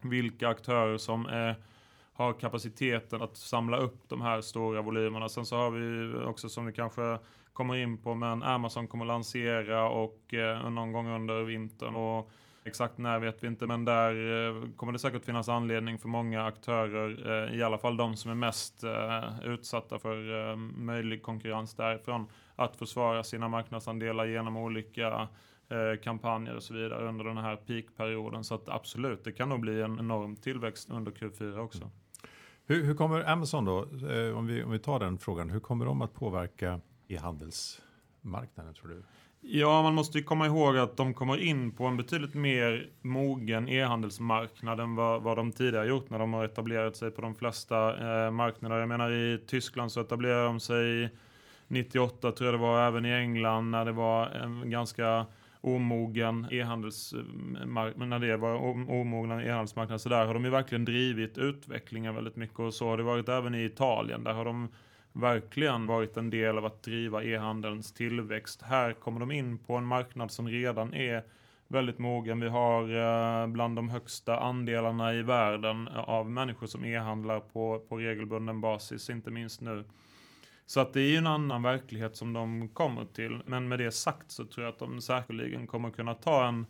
vilka 0.00 0.48
aktörer 0.48 0.98
som 0.98 1.26
är 1.26 1.54
har 2.12 2.32
kapaciteten 2.32 3.22
att 3.22 3.36
samla 3.36 3.76
upp 3.76 4.08
de 4.08 4.20
här 4.20 4.40
stora 4.40 4.82
volymerna. 4.82 5.28
Sen 5.28 5.46
så 5.46 5.56
har 5.56 5.70
vi 5.70 6.14
också 6.24 6.48
som 6.48 6.66
vi 6.66 6.72
kanske 6.72 7.18
kommer 7.52 7.76
in 7.76 7.98
på, 7.98 8.14
men 8.14 8.42
Amazon 8.42 8.88
kommer 8.88 9.04
lansera 9.04 9.88
och 9.88 10.34
eh, 10.34 10.70
någon 10.70 10.92
gång 10.92 11.08
under 11.08 11.42
vintern. 11.42 11.94
Och 11.94 12.30
Exakt 12.64 12.98
när 12.98 13.18
vet 13.18 13.42
vi 13.42 13.46
inte, 13.46 13.66
men 13.66 13.84
där 13.84 14.10
eh, 14.12 14.68
kommer 14.76 14.92
det 14.92 14.98
säkert 14.98 15.24
finnas 15.24 15.48
anledning 15.48 15.98
för 15.98 16.08
många 16.08 16.44
aktörer, 16.44 17.28
eh, 17.48 17.58
i 17.58 17.62
alla 17.62 17.78
fall 17.78 17.96
de 17.96 18.16
som 18.16 18.30
är 18.30 18.34
mest 18.34 18.84
eh, 18.84 19.40
utsatta 19.44 19.98
för 19.98 20.56
möjlig 20.56 21.22
konkurrens 21.22 21.74
därifrån, 21.74 22.26
att 22.56 22.76
försvara 22.76 23.24
sina 23.24 23.48
marknadsandelar 23.48 24.26
genom 24.26 24.56
olika 24.56 25.28
kampanjer 26.02 26.56
och 26.56 26.62
så 26.62 26.74
vidare 26.74 27.08
under 27.08 27.24
den 27.24 27.36
här 27.36 27.56
peakperioden. 27.56 28.44
Så 28.44 28.54
att 28.54 28.68
absolut, 28.68 29.24
det 29.24 29.32
kan 29.32 29.48
nog 29.48 29.60
bli 29.60 29.82
en 29.82 29.98
enorm 29.98 30.36
tillväxt 30.36 30.90
under 30.90 31.12
Q4 31.12 31.58
också. 31.58 31.90
Hur, 32.66 32.84
hur, 32.84 32.94
kommer 32.94 33.30
Amazon 33.30 33.64
då, 33.64 33.78
om 34.34 34.46
vi, 34.46 34.62
om 34.64 34.70
vi 34.70 34.78
tar 34.78 35.00
den 35.00 35.18
frågan, 35.18 35.50
hur 35.50 35.60
kommer 35.60 35.84
de 35.84 36.02
att 36.02 36.14
påverka 36.14 36.80
e-handelsmarknaden 37.08 38.74
tror 38.74 38.88
du? 38.88 39.02
Ja, 39.42 39.82
man 39.82 39.94
måste 39.94 40.18
ju 40.18 40.24
komma 40.24 40.46
ihåg 40.46 40.78
att 40.78 40.96
de 40.96 41.14
kommer 41.14 41.38
in 41.38 41.70
på 41.70 41.84
en 41.84 41.96
betydligt 41.96 42.34
mer 42.34 42.90
mogen 43.02 43.68
e-handelsmarknad 43.68 44.80
än 44.80 44.94
vad, 44.94 45.22
vad 45.22 45.36
de 45.36 45.52
tidigare 45.52 45.88
gjort 45.88 46.10
när 46.10 46.18
de 46.18 46.32
har 46.32 46.44
etablerat 46.44 46.96
sig 46.96 47.10
på 47.10 47.22
de 47.22 47.34
flesta 47.34 47.88
eh, 48.26 48.30
marknader. 48.30 48.78
Jag 48.78 48.88
menar 48.88 49.10
i 49.10 49.38
Tyskland 49.46 49.92
så 49.92 50.00
etablerade 50.00 50.44
de 50.44 50.60
sig 50.60 51.10
98 51.68 52.32
tror 52.32 52.46
jag 52.46 52.54
det 52.54 52.62
var, 52.62 52.86
även 52.86 53.06
i 53.06 53.12
England 53.12 53.70
när 53.70 53.84
det 53.84 53.92
var 53.92 54.26
en 54.26 54.70
ganska 54.70 55.26
omogen 55.60 56.46
e-handelsmarknad, 56.50 58.08
när 58.08 58.18
det 58.18 58.36
var 58.36 58.54
omogna 58.90 59.44
e-handelsmarknad. 59.44 60.00
Så 60.00 60.08
där 60.08 60.26
har 60.26 60.34
de 60.34 60.44
ju 60.44 60.50
verkligen 60.50 60.84
drivit 60.84 61.38
utvecklingen 61.38 62.14
väldigt 62.14 62.36
mycket 62.36 62.58
och 62.58 62.74
så 62.74 62.88
har 62.88 62.96
det 62.96 63.02
varit 63.02 63.28
även 63.28 63.54
i 63.54 63.64
Italien. 63.64 64.24
Där 64.24 64.32
har 64.32 64.44
de 64.44 64.68
verkligen 65.12 65.86
varit 65.86 66.16
en 66.16 66.30
del 66.30 66.58
av 66.58 66.64
att 66.64 66.82
driva 66.82 67.24
e-handelns 67.24 67.92
tillväxt. 67.92 68.62
Här 68.62 68.92
kommer 68.92 69.20
de 69.20 69.32
in 69.32 69.58
på 69.58 69.76
en 69.76 69.84
marknad 69.84 70.30
som 70.30 70.48
redan 70.48 70.94
är 70.94 71.24
väldigt 71.68 71.98
mogen. 71.98 72.40
Vi 72.40 72.48
har 72.48 72.82
eh, 72.82 73.46
bland 73.46 73.76
de 73.76 73.88
högsta 73.88 74.40
andelarna 74.40 75.14
i 75.14 75.22
världen 75.22 75.88
av 75.88 76.30
människor 76.30 76.66
som 76.66 76.84
e-handlar 76.84 77.40
på, 77.40 77.78
på 77.88 77.96
regelbunden 77.96 78.60
basis, 78.60 79.10
inte 79.10 79.30
minst 79.30 79.60
nu. 79.60 79.84
Så 80.66 80.80
att 80.80 80.92
det 80.92 81.00
är 81.00 81.08
ju 81.08 81.16
en 81.16 81.26
annan 81.26 81.62
verklighet 81.62 82.16
som 82.16 82.32
de 82.32 82.68
kommer 82.68 83.04
till. 83.04 83.42
Men 83.46 83.68
med 83.68 83.78
det 83.78 83.92
sagt 83.92 84.30
så 84.30 84.44
tror 84.44 84.64
jag 84.64 84.72
att 84.72 84.78
de 84.78 85.00
säkerligen 85.00 85.66
kommer 85.66 85.90
kunna 85.90 86.14
ta 86.14 86.48
en 86.48 86.66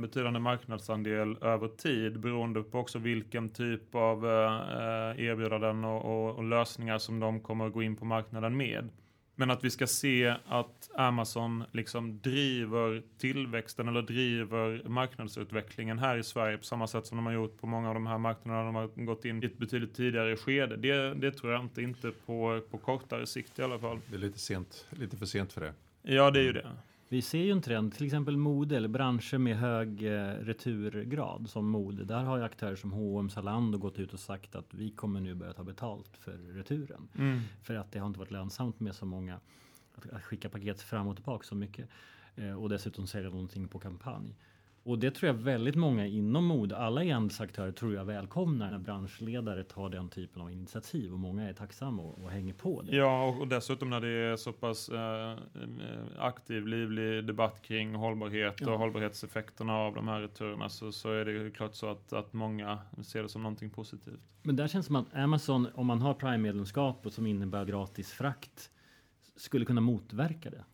betydande 0.00 0.40
marknadsandel 0.40 1.36
över 1.42 1.68
tid 1.68 2.20
beroende 2.20 2.62
på 2.62 2.78
också 2.78 2.98
vilken 2.98 3.48
typ 3.48 3.94
av 3.94 4.26
eh, 4.26 5.24
erbjudanden 5.24 5.84
och, 5.84 6.04
och, 6.04 6.36
och, 6.36 6.44
lösningar 6.44 6.98
som 6.98 7.20
de 7.20 7.40
kommer 7.40 7.66
att 7.66 7.72
gå 7.72 7.82
in 7.82 7.96
på 7.96 8.04
marknaden 8.04 8.56
med. 8.56 8.88
Men 9.34 9.50
att 9.50 9.64
vi 9.64 9.70
ska 9.70 9.86
se 9.86 10.34
att 10.46 10.90
Amazon 10.94 11.64
liksom 11.72 12.20
driver 12.20 13.02
tillväxten 13.18 13.88
eller 13.88 14.02
driver 14.02 14.88
marknadsutvecklingen 14.88 15.98
här 15.98 16.16
i 16.16 16.22
Sverige 16.22 16.58
på 16.58 16.64
samma 16.64 16.86
sätt 16.86 17.06
som 17.06 17.16
de 17.16 17.26
har 17.26 17.32
gjort 17.32 17.60
på 17.60 17.66
många 17.66 17.88
av 17.88 17.94
de 17.94 18.06
här 18.06 18.18
marknaderna 18.18 18.64
de 18.64 18.74
har 18.74 19.04
gått 19.04 19.24
in 19.24 19.42
i 19.42 19.46
ett 19.46 19.58
betydligt 19.58 19.94
tidigare 19.94 20.36
skede. 20.36 20.76
Det, 20.76 21.14
det 21.14 21.32
tror 21.32 21.52
jag 21.52 21.62
inte, 21.62 21.82
inte 21.82 22.12
på, 22.26 22.60
på 22.70 22.78
kortare 22.78 23.26
sikt 23.26 23.58
i 23.58 23.62
alla 23.62 23.78
fall. 23.78 23.98
Det 24.10 24.16
är 24.16 24.20
lite 24.20 24.38
sent, 24.38 24.86
lite 24.90 25.16
för 25.16 25.26
sent 25.26 25.52
för 25.52 25.60
det. 25.60 25.74
Ja, 26.02 26.30
det 26.30 26.38
är 26.38 26.44
ju 26.44 26.52
det. 26.52 26.66
Vi 27.12 27.22
ser 27.22 27.38
ju 27.38 27.50
en 27.50 27.62
trend, 27.62 27.94
till 27.94 28.06
exempel 28.06 28.36
mode 28.36 28.76
eller 28.76 28.88
branscher 28.88 29.38
med 29.38 29.56
hög 29.56 30.02
eh, 30.02 30.26
returgrad 30.26 31.50
som 31.50 31.68
mode. 31.70 32.04
Där 32.04 32.24
har 32.24 32.36
ju 32.36 32.44
aktörer 32.44 32.76
som 32.76 32.92
H&M 32.92 33.30
Zalando 33.30 33.78
gått 33.78 33.98
ut 33.98 34.12
och 34.12 34.20
sagt 34.20 34.54
att 34.54 34.74
vi 34.74 34.90
kommer 34.90 35.20
nu 35.20 35.34
börja 35.34 35.52
ta 35.52 35.64
betalt 35.64 36.16
för 36.16 36.32
returen. 36.32 37.08
Mm. 37.18 37.40
För 37.62 37.74
att 37.74 37.92
det 37.92 37.98
har 37.98 38.06
inte 38.06 38.18
varit 38.18 38.30
lönsamt 38.30 38.80
med 38.80 38.94
så 38.94 39.06
många, 39.06 39.40
att, 39.94 40.24
skicka 40.24 40.48
paket 40.48 40.82
fram 40.82 41.08
och 41.08 41.16
tillbaka 41.16 41.44
så 41.44 41.54
mycket. 41.54 41.88
Eh, 42.34 42.52
och 42.52 42.68
dessutom 42.68 43.06
sälja 43.06 43.30
någonting 43.30 43.68
på 43.68 43.78
kampanj. 43.78 44.34
Och 44.82 44.98
det 44.98 45.10
tror 45.10 45.26
jag 45.26 45.34
väldigt 45.34 45.74
många 45.74 46.06
inom 46.06 46.46
mode, 46.46 46.76
alla 46.76 47.04
e-handelsaktörer 47.04 47.72
tror 47.72 47.94
jag 47.94 48.04
välkomnar 48.04 48.70
när 48.70 48.78
branschledare 48.78 49.64
tar 49.64 49.88
den 49.88 50.08
typen 50.08 50.42
av 50.42 50.50
initiativ 50.50 51.12
och 51.12 51.18
många 51.18 51.48
är 51.48 51.52
tacksamma 51.52 52.02
och, 52.02 52.24
och 52.24 52.30
hänger 52.30 52.54
på 52.54 52.82
det. 52.82 52.96
Ja, 52.96 53.24
och, 53.24 53.40
och 53.40 53.48
dessutom 53.48 53.90
när 53.90 54.00
det 54.00 54.08
är 54.08 54.36
så 54.36 54.52
pass 54.52 54.88
eh, 54.88 55.38
aktiv, 56.18 56.66
livlig 56.66 57.24
debatt 57.24 57.62
kring 57.62 57.94
hållbarhet 57.94 58.54
ja. 58.60 58.72
och 58.72 58.78
hållbarhetseffekterna 58.78 59.76
av 59.76 59.94
de 59.94 60.08
här 60.08 60.20
returerna 60.20 60.68
så, 60.68 60.92
så 60.92 61.12
är 61.12 61.24
det 61.24 61.32
ju 61.32 61.50
klart 61.50 61.74
så 61.74 61.90
att, 61.90 62.12
att 62.12 62.32
många 62.32 62.78
ser 63.02 63.22
det 63.22 63.28
som 63.28 63.42
någonting 63.42 63.70
positivt. 63.70 64.36
Men 64.42 64.56
där 64.56 64.68
känns 64.68 64.86
det 64.86 64.88
som 64.88 64.96
att 64.96 65.14
Amazon, 65.14 65.68
om 65.74 65.86
man 65.86 66.00
har 66.00 66.14
Prime-medlemskap 66.14 67.06
som 67.10 67.26
innebär 67.26 67.64
gratis 67.64 68.12
frakt, 68.12 68.70
skulle 69.36 69.64
kunna 69.64 69.80
motverka 69.80 70.50
det. 70.50 70.64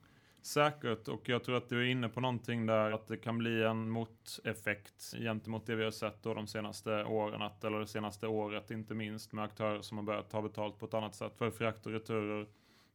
Säkert, 0.46 1.09
och 1.09 1.28
jag 1.28 1.44
tror 1.44 1.56
att 1.56 1.68
du 1.68 1.80
är 1.80 1.87
inne 1.87 2.09
på 2.09 2.20
någonting 2.20 2.66
där, 2.66 2.90
att 2.90 3.09
det 3.09 3.16
kan 3.16 3.38
bli 3.38 3.62
en 3.62 3.90
moteffekt 3.90 5.14
gentemot 5.18 5.66
det 5.66 5.76
vi 5.76 5.85
har 5.85 5.90
sett 5.90 6.22
då 6.22 6.35
de 6.35 6.46
senaste 6.46 7.04
åren, 7.04 7.42
att, 7.42 7.64
eller 7.64 7.78
det 7.78 7.87
senaste 7.87 8.26
året 8.26 8.70
inte 8.70 8.94
minst, 8.94 9.32
med 9.32 9.44
aktörer 9.44 9.80
som 9.80 9.98
har 9.98 10.04
börjat 10.04 10.30
ta 10.30 10.42
betalt 10.42 10.78
på 10.78 10.87
ett 10.87 10.94
annat 10.94 11.14
sätt 11.14 11.32
för 11.38 11.50
frakt 11.50 11.87
och 11.87 11.92
returer. 11.92 12.46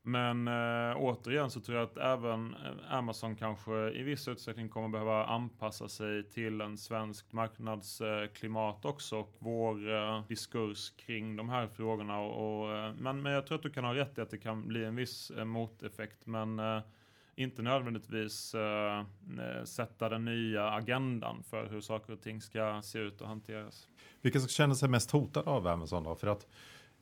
Men 0.01 0.47
eh, 0.47 0.97
återigen 0.97 1.49
så 1.49 1.59
tror 1.59 1.77
jag 1.77 1.83
att 1.83 1.97
även 1.97 2.55
eh, 2.55 2.93
Amazon 2.93 3.35
kanske 3.35 3.91
i 3.91 4.03
viss 4.03 4.27
utsträckning 4.27 4.69
kommer 4.69 4.89
behöva 4.89 5.25
anpassa 5.25 5.87
sig 5.87 6.23
till 6.23 6.61
en 6.61 6.77
svensk 6.77 7.31
marknadsklimat 7.31 8.85
eh, 8.85 8.91
också 8.91 9.17
och 9.17 9.35
vår 9.39 9.93
eh, 9.93 10.27
diskurs 10.27 10.89
kring 10.89 11.35
de 11.35 11.49
här 11.49 11.67
frågorna. 11.67 12.19
Och, 12.19 12.61
och 12.61 12.77
eh, 12.77 12.93
men, 12.93 13.21
men 13.21 13.31
jag 13.31 13.47
tror 13.47 13.57
att 13.57 13.63
du 13.63 13.69
kan 13.69 13.83
ha 13.83 13.95
rätt 13.95 14.17
i 14.17 14.21
att 14.21 14.31
det 14.31 14.37
kan 14.37 14.67
bli 14.67 14.85
en 14.85 14.95
viss 14.95 15.31
moteffekt. 15.45 16.25
Men 16.25 16.59
inte 17.35 17.61
nödvändigtvis 17.61 18.55
eh, 18.55 18.99
eh, 18.99 19.63
sätta 19.63 20.09
den 20.09 20.25
nya 20.25 20.69
agendan 20.69 21.43
för 21.43 21.69
hur 21.69 21.81
saker 21.81 22.13
och 22.13 22.21
ting 22.21 22.41
ska 22.41 22.81
se 22.83 22.99
ut 22.99 23.21
och 23.21 23.27
hanteras. 23.27 23.87
Vilka 24.21 24.39
känner 24.39 24.75
sig 24.75 24.89
mest 24.89 25.11
hotade 25.11 25.49
av 25.49 25.67
Amazon 25.67 26.03
då? 26.03 26.15
För 26.15 26.27
att 26.27 26.47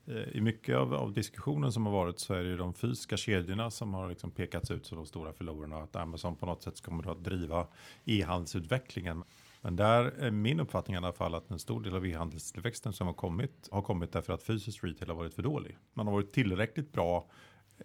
eh, 0.06 0.16
i 0.16 0.40
mycket 0.40 0.76
av, 0.76 0.94
av, 0.94 1.12
diskussionen 1.12 1.72
som 1.72 1.86
har 1.86 1.92
varit 1.92 2.18
så 2.18 2.34
är 2.34 2.42
det 2.42 2.48
ju 2.48 2.56
de 2.56 2.74
fysiska 2.74 3.16
kedjorna 3.16 3.70
som 3.70 3.94
har 3.94 4.08
liksom 4.08 4.30
pekats 4.30 4.70
ut 4.70 4.86
som 4.86 4.96
de 4.96 5.06
stora 5.06 5.32
förlorarna. 5.32 5.76
Att 5.82 5.96
Amazon 5.96 6.36
på 6.36 6.46
något 6.46 6.62
sätt 6.62 6.80
kommer 6.80 7.10
att 7.10 7.24
driva 7.24 7.66
e-handelsutvecklingen. 8.04 9.24
Men 9.62 9.76
där 9.76 10.04
är 10.04 10.30
min 10.30 10.60
uppfattning 10.60 10.94
i 10.94 10.98
alla 10.98 11.12
fall 11.12 11.34
att 11.34 11.50
en 11.50 11.58
stor 11.58 11.80
del 11.80 11.96
av 11.96 12.06
e-handelstillväxten 12.06 12.92
som 12.92 13.06
har 13.06 13.14
kommit 13.14 13.68
har 13.70 13.82
kommit 13.82 14.12
därför 14.12 14.32
att 14.32 14.42
fysisk 14.42 14.84
retail 14.84 15.08
har 15.08 15.16
varit 15.16 15.34
för 15.34 15.42
dålig. 15.42 15.76
Man 15.94 16.06
har 16.06 16.14
varit 16.14 16.32
tillräckligt 16.32 16.92
bra 16.92 17.26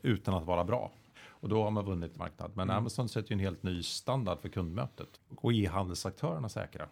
utan 0.02 0.34
att 0.34 0.46
vara 0.46 0.64
bra. 0.64 0.92
Och 1.40 1.50
då 1.50 1.64
har 1.64 1.72
man 1.72 1.86
vunnit 1.86 2.18
marknad. 2.18 2.52
Men 2.56 2.70
mm. 2.70 2.78
Amazon 2.78 3.10
sätter 3.10 3.32
ju 3.32 3.34
en 3.34 3.40
helt 3.40 3.64
ny 3.64 3.84
standard 3.84 4.42
för 4.42 4.50
kundmötet. 4.50 5.10
Och 5.36 5.54
e-handelsaktörerna 5.54 6.50
säkra. 6.50 6.88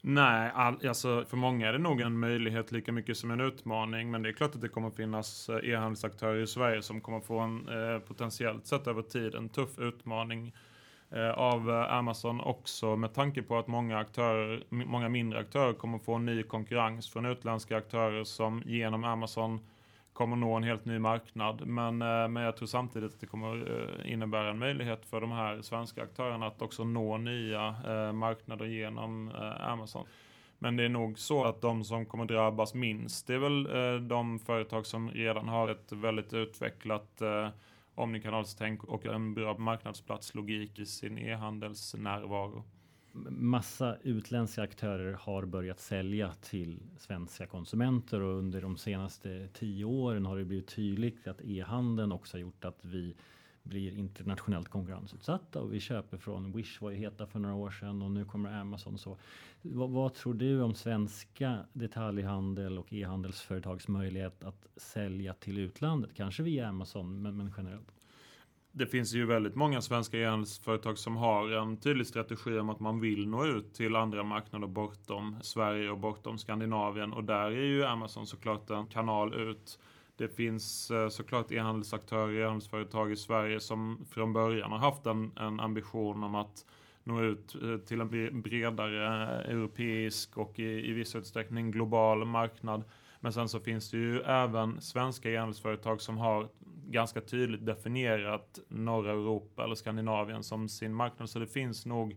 Nej, 0.00 0.50
all, 0.54 0.86
alltså 0.86 1.24
för 1.28 1.36
många 1.36 1.68
är 1.68 1.72
det 1.72 1.78
nog 1.78 2.00
en 2.00 2.18
möjlighet 2.18 2.72
lika 2.72 2.92
mycket 2.92 3.16
som 3.16 3.30
en 3.30 3.40
utmaning. 3.40 4.10
Men 4.10 4.22
det 4.22 4.28
är 4.28 4.32
klart 4.32 4.54
att 4.54 4.60
det 4.60 4.68
kommer 4.68 4.90
finnas 4.90 5.48
eh, 5.48 5.70
e-handelsaktörer 5.70 6.42
i 6.42 6.46
Sverige 6.46 6.82
som 6.82 7.00
kommer 7.00 7.20
få 7.20 7.38
en 7.38 7.68
eh, 7.68 7.98
potentiellt 7.98 8.66
sett 8.66 8.86
över 8.86 9.02
tid 9.02 9.34
en 9.34 9.48
tuff 9.48 9.78
utmaning 9.78 10.54
eh, 11.10 11.30
av 11.30 11.70
eh, 11.70 11.92
Amazon 11.92 12.40
också 12.40 12.96
med 12.96 13.14
tanke 13.14 13.42
på 13.42 13.58
att 13.58 13.66
många 13.66 13.98
aktörer, 13.98 14.64
många 14.68 15.08
mindre 15.08 15.38
aktörer 15.38 15.72
kommer 15.72 15.98
få 15.98 16.18
ny 16.18 16.42
konkurrens 16.42 17.08
från 17.08 17.26
utländska 17.26 17.76
aktörer 17.76 18.24
som 18.24 18.62
genom 18.66 19.04
Amazon 19.04 19.60
kommer 20.16 20.36
nå 20.36 20.54
en 20.54 20.62
helt 20.62 20.84
ny 20.84 20.98
marknad. 20.98 21.66
Men, 21.66 22.02
eh, 22.02 22.28
men 22.28 22.42
jag 22.42 22.56
tror 22.56 22.66
samtidigt 22.66 23.14
att 23.14 23.20
det 23.20 23.26
kommer 23.26 23.56
eh, 23.56 24.12
innebära 24.12 24.50
en 24.50 24.58
möjlighet 24.58 25.06
för 25.06 25.20
de 25.20 25.32
här 25.32 25.62
svenska 25.62 26.02
aktörerna 26.02 26.46
att 26.46 26.62
också 26.62 26.84
nå 26.84 27.18
nya 27.18 27.74
eh, 27.86 28.12
marknader 28.12 28.66
genom 28.66 29.30
Amazon. 29.60 30.06
Men 30.58 30.76
det 30.76 30.84
är 30.84 30.88
nog 30.88 31.18
så 31.18 31.44
att 31.44 31.60
de 31.60 31.84
som 31.84 32.06
kommer 32.06 32.24
drabbas 32.24 32.74
minst, 32.74 33.26
det 33.26 33.34
är 33.34 33.38
väl 33.38 34.08
de 34.08 34.38
företag 34.38 34.86
som 34.86 35.10
redan 35.10 35.48
har 35.48 35.68
ett 35.68 35.92
väldigt 35.92 36.32
utvecklat 36.32 37.22
omnikanalstänk 37.94 38.84
och 38.84 39.06
en 39.06 39.34
bra 39.34 39.58
marknadsplatslogik 39.58 40.78
i 40.78 40.86
sin 40.86 41.18
e-handelsnärvaro 41.18 42.64
massa 43.30 43.96
utländska 44.02 44.62
aktörer 44.62 45.12
har 45.12 45.44
börjat 45.44 45.80
sälja 45.80 46.32
till 46.32 46.82
svenska 46.98 47.46
konsumenter 47.46 48.20
och 48.20 48.38
under 48.38 48.62
de 48.62 48.76
senaste 48.76 49.48
tio 49.48 49.84
åren 49.84 50.26
har 50.26 50.38
det 50.38 50.44
blivit 50.44 50.68
tydligt 50.68 51.28
att 51.28 51.40
e-handeln 51.44 52.12
också 52.12 52.36
har 52.36 52.40
gjort 52.40 52.64
att 52.64 52.84
vi 52.84 53.14
blir 53.62 53.98
internationellt 53.98 54.68
konkurrensutsatta 54.68 55.60
och 55.60 55.72
vi 55.72 55.80
köper 55.80 56.16
från 56.16 56.52
Wish 56.52 56.80
var 56.80 56.90
ju 56.90 56.96
heta 56.96 57.26
för 57.26 57.38
några 57.38 57.54
år 57.54 57.70
sedan 57.70 58.02
och 58.02 58.10
nu 58.10 58.24
kommer 58.24 58.60
Amazon 58.60 58.98
så. 58.98 59.16
Vad, 59.62 59.90
vad 59.90 60.14
tror 60.14 60.34
du 60.34 60.62
om 60.62 60.74
svenska 60.74 61.58
detaljhandel 61.72 62.78
och 62.78 62.92
e-handelsföretags 62.92 63.88
möjlighet 63.88 64.44
att 64.44 64.66
sälja 64.76 65.34
till 65.34 65.58
utlandet? 65.58 66.14
Kanske 66.14 66.42
via 66.42 66.68
Amazon 66.68 67.22
men, 67.22 67.36
men 67.36 67.52
generellt? 67.56 67.92
Det 68.78 68.86
finns 68.86 69.14
ju 69.14 69.26
väldigt 69.26 69.54
många 69.54 69.80
svenska 69.80 70.18
e-handelsföretag 70.18 70.98
som 70.98 71.16
har 71.16 71.50
en 71.50 71.76
tydlig 71.76 72.06
strategi 72.06 72.58
om 72.58 72.70
att 72.70 72.80
man 72.80 73.00
vill 73.00 73.28
nå 73.28 73.46
ut 73.46 73.74
till 73.74 73.96
andra 73.96 74.22
marknader 74.22 74.66
bortom 74.66 75.36
Sverige 75.42 75.90
och 75.90 75.98
bortom 75.98 76.38
Skandinavien. 76.38 77.12
Och 77.12 77.24
där 77.24 77.50
är 77.50 77.64
ju 77.64 77.84
Amazon 77.84 78.26
såklart 78.26 78.70
en 78.70 78.86
kanal 78.86 79.34
ut. 79.34 79.78
Det 80.16 80.28
finns 80.28 80.90
eh, 80.90 81.08
såklart 81.08 81.52
e-handelsaktörer, 81.52 82.40
e-handelsföretag 82.40 83.12
i 83.12 83.16
Sverige 83.16 83.60
som 83.60 84.06
från 84.10 84.32
början 84.32 84.72
har 84.72 84.78
haft 84.78 85.06
en, 85.06 85.32
en 85.36 85.60
ambition 85.60 86.22
om 86.22 86.34
att 86.34 86.64
nå 87.04 87.22
ut 87.22 87.54
eh, 87.62 87.76
till 87.76 88.00
en 88.00 88.42
bredare 88.42 89.06
eh, 89.06 89.50
europeisk 89.50 90.36
och 90.36 90.58
i, 90.58 90.90
i 90.90 90.92
viss 90.92 91.16
utsträckning 91.16 91.70
global 91.70 92.24
marknad. 92.24 92.84
Men 93.20 93.32
sen 93.32 93.48
så 93.48 93.60
finns 93.60 93.90
det 93.90 93.96
ju 93.96 94.20
även 94.20 94.80
svenska 94.80 95.30
e-handelsföretag 95.30 96.00
som 96.00 96.18
har 96.18 96.48
ganska 96.86 97.20
tydligt 97.20 97.66
definierat 97.66 98.58
norra 98.68 99.10
Europa 99.10 99.64
eller 99.64 99.74
Skandinavien 99.74 100.42
som 100.42 100.68
sin 100.68 100.94
marknad. 100.94 101.30
Så 101.30 101.38
det 101.38 101.46
finns 101.46 101.86
nog 101.86 102.16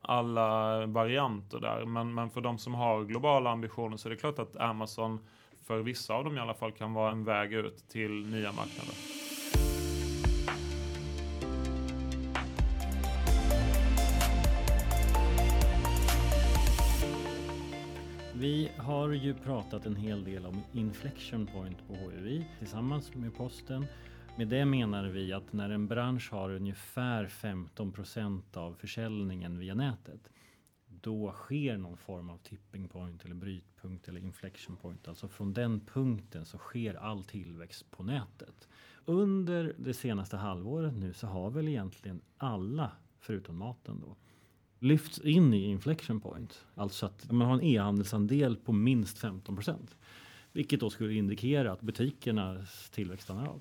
alla 0.00 0.86
varianter 0.86 1.60
där. 1.60 1.84
Men, 1.84 2.14
men 2.14 2.30
för 2.30 2.40
de 2.40 2.58
som 2.58 2.74
har 2.74 3.04
globala 3.04 3.50
ambitioner 3.50 3.96
så 3.96 4.08
är 4.08 4.10
det 4.10 4.16
klart 4.16 4.38
att 4.38 4.56
Amazon 4.56 5.18
för 5.62 5.78
vissa 5.78 6.14
av 6.14 6.24
dem 6.24 6.36
i 6.36 6.40
alla 6.40 6.54
fall 6.54 6.72
kan 6.72 6.92
vara 6.92 7.12
en 7.12 7.24
väg 7.24 7.52
ut 7.52 7.88
till 7.88 8.26
nya 8.26 8.52
marknader. 8.52 9.13
Vi 18.44 18.70
har 18.76 19.10
ju 19.10 19.34
pratat 19.34 19.86
en 19.86 19.96
hel 19.96 20.24
del 20.24 20.46
om 20.46 20.62
inflection 20.72 21.46
point 21.46 21.88
på 21.88 21.94
HUI 21.94 22.46
tillsammans 22.58 23.14
med 23.14 23.34
posten. 23.34 23.86
Med 24.36 24.48
det 24.48 24.64
menar 24.64 25.04
vi 25.04 25.32
att 25.32 25.52
när 25.52 25.70
en 25.70 25.86
bransch 25.86 26.32
har 26.32 26.50
ungefär 26.50 27.26
15 27.26 27.92
procent 27.92 28.56
av 28.56 28.74
försäljningen 28.74 29.58
via 29.58 29.74
nätet 29.74 30.30
då 30.86 31.32
sker 31.32 31.76
någon 31.76 31.96
form 31.96 32.30
av 32.30 32.38
tipping 32.38 32.88
point 32.88 33.24
eller 33.24 33.34
brytpunkt 33.34 34.08
eller 34.08 34.20
inflection 34.20 34.76
point. 34.76 35.08
Alltså 35.08 35.28
från 35.28 35.52
den 35.52 35.80
punkten 35.80 36.44
så 36.44 36.58
sker 36.58 36.94
all 36.94 37.24
tillväxt 37.24 37.90
på 37.90 38.02
nätet. 38.02 38.68
Under 39.04 39.74
det 39.78 39.94
senaste 39.94 40.36
halvåret 40.36 40.94
nu 40.94 41.12
så 41.12 41.26
har 41.26 41.50
väl 41.50 41.68
egentligen 41.68 42.20
alla, 42.36 42.92
förutom 43.18 43.56
maten 43.56 44.00
då, 44.00 44.16
lyfts 44.78 45.18
in 45.18 45.54
i 45.54 45.64
inflection 45.64 46.20
point. 46.20 46.64
Alltså 46.74 47.06
att 47.06 47.32
man 47.32 47.46
har 47.46 47.54
en 47.54 47.62
e-handelsandel 47.62 48.56
på 48.56 48.72
minst 48.72 49.18
15 49.18 49.56
procent. 49.56 49.96
Vilket 50.52 50.80
då 50.80 50.90
skulle 50.90 51.14
indikera 51.14 51.72
att 51.72 51.80
butikernas 51.80 52.90
tillväxt 52.90 53.24
stannar 53.24 53.46
av. 53.46 53.60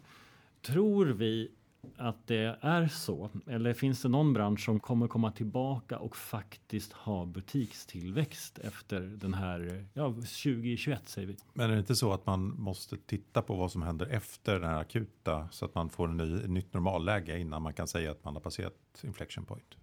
Tror 0.62 1.06
vi 1.06 1.52
att 1.98 2.28
det 2.28 2.58
är 2.62 2.88
så? 2.88 3.30
Eller 3.48 3.74
finns 3.74 4.02
det 4.02 4.10
någon 4.10 4.34
bransch 4.34 4.66
som 4.66 4.80
kommer 4.80 5.08
komma 5.08 5.32
tillbaka 5.32 6.00
och 6.00 6.16
faktiskt 6.16 6.94
ha 6.94 7.26
butikstillväxt 7.26 8.60
efter 8.60 9.02
den 9.02 9.34
här 9.34 9.86
ja, 9.94 10.14
2021 10.14 11.10
säger 11.10 11.28
vi? 11.28 11.36
Men 11.54 11.70
är 11.70 11.74
det 11.74 11.80
inte 11.80 11.96
så 11.96 12.14
att 12.14 12.26
man 12.26 12.62
måste 12.62 12.98
titta 12.98 13.42
på 13.42 13.56
vad 13.56 13.72
som 13.72 13.82
händer 13.82 14.06
efter 14.06 14.60
den 14.60 14.70
här 14.70 14.82
akuta 14.82 15.50
så 15.52 15.66
att 15.66 15.76
man 15.76 15.90
får 15.90 16.08
en 16.08 16.18
ny, 16.18 16.36
ett 16.36 16.50
nytt 16.50 16.74
normalläge 16.74 17.40
innan 17.40 17.62
man 17.62 17.74
kan 17.74 17.88
säga 17.88 18.12
att 18.12 18.24
man 18.24 18.34
har 18.34 18.42
passerat 18.42 18.74
inflection 19.04 19.46
point? 19.46 19.78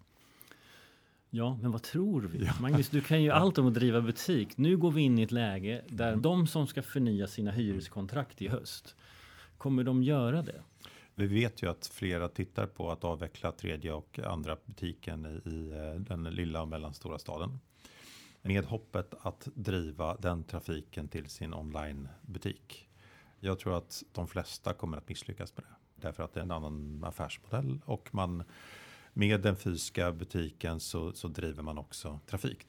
Ja, 1.30 1.58
men 1.62 1.70
vad 1.70 1.82
tror 1.82 2.22
vi? 2.22 2.44
Ja. 2.44 2.52
Magnus, 2.60 2.88
du 2.88 3.00
kan 3.00 3.22
ju 3.22 3.30
allt 3.30 3.58
om 3.58 3.66
att 3.66 3.74
driva 3.74 4.00
butik. 4.00 4.56
Nu 4.56 4.76
går 4.76 4.90
vi 4.90 5.02
in 5.02 5.18
i 5.18 5.22
ett 5.22 5.32
läge 5.32 5.82
där 5.88 6.08
mm. 6.08 6.22
de 6.22 6.46
som 6.46 6.66
ska 6.66 6.82
förnya 6.82 7.26
sina 7.26 7.50
hyreskontrakt 7.50 8.42
i 8.42 8.48
höst, 8.48 8.96
kommer 9.58 9.84
de 9.84 10.02
göra 10.02 10.42
det? 10.42 10.62
Vi 11.14 11.26
vet 11.26 11.62
ju 11.62 11.70
att 11.70 11.86
flera 11.86 12.28
tittar 12.28 12.66
på 12.66 12.90
att 12.90 13.04
avveckla 13.04 13.52
tredje 13.52 13.92
och 13.92 14.18
andra 14.18 14.56
butiken 14.64 15.26
i, 15.26 15.48
i 15.48 15.70
eh, 15.70 16.00
den 16.00 16.24
lilla 16.24 16.62
och 16.62 16.68
mellanstora 16.68 17.18
staden. 17.18 17.60
Med 18.42 18.64
hoppet 18.64 19.14
att 19.22 19.48
driva 19.54 20.16
den 20.16 20.44
trafiken 20.44 21.08
till 21.08 21.28
sin 21.28 21.54
onlinebutik. 21.54 22.88
Jag 23.40 23.58
tror 23.58 23.78
att 23.78 24.02
de 24.12 24.28
flesta 24.28 24.72
kommer 24.72 24.96
att 24.96 25.08
misslyckas 25.08 25.56
med 25.56 25.64
det. 25.64 26.02
Därför 26.06 26.22
att 26.22 26.32
det 26.32 26.40
är 26.40 26.44
en 26.44 26.50
annan 26.50 27.04
affärsmodell 27.04 27.80
och 27.84 28.14
man 28.14 28.44
med 29.12 29.40
den 29.40 29.56
fysiska 29.56 30.12
butiken 30.12 30.80
så, 30.80 31.12
så 31.12 31.28
driver 31.28 31.62
man 31.62 31.78
också 31.78 32.20
trafik. 32.26 32.66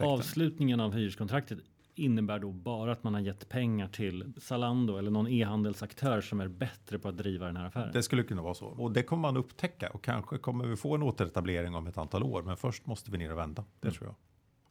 Avslutningen 0.00 0.80
av 0.80 0.94
hyreskontraktet 0.94 1.58
innebär 1.94 2.38
då 2.38 2.52
bara 2.52 2.92
att 2.92 3.04
man 3.04 3.14
har 3.14 3.20
gett 3.20 3.48
pengar 3.48 3.88
till 3.88 4.32
Zalando 4.40 4.96
eller 4.96 5.10
någon 5.10 5.28
e-handelsaktör 5.28 6.20
som 6.20 6.40
är 6.40 6.48
bättre 6.48 6.98
på 6.98 7.08
att 7.08 7.16
driva 7.16 7.46
den 7.46 7.56
här 7.56 7.66
affären. 7.66 7.90
Det 7.92 8.02
skulle 8.02 8.22
kunna 8.22 8.42
vara 8.42 8.54
så 8.54 8.66
och 8.66 8.92
det 8.92 9.02
kommer 9.02 9.20
man 9.20 9.36
upptäcka 9.36 9.90
och 9.90 10.04
kanske 10.04 10.38
kommer 10.38 10.66
vi 10.66 10.76
få 10.76 10.94
en 10.94 11.02
återetablering 11.02 11.74
om 11.74 11.86
ett 11.86 11.98
antal 11.98 12.22
år. 12.22 12.42
Men 12.42 12.56
först 12.56 12.86
måste 12.86 13.10
vi 13.10 13.18
ner 13.18 13.32
och 13.32 13.38
vända. 13.38 13.64
Det 13.80 13.88
mm. 13.88 13.94
tror 13.94 14.08
jag. 14.08 14.16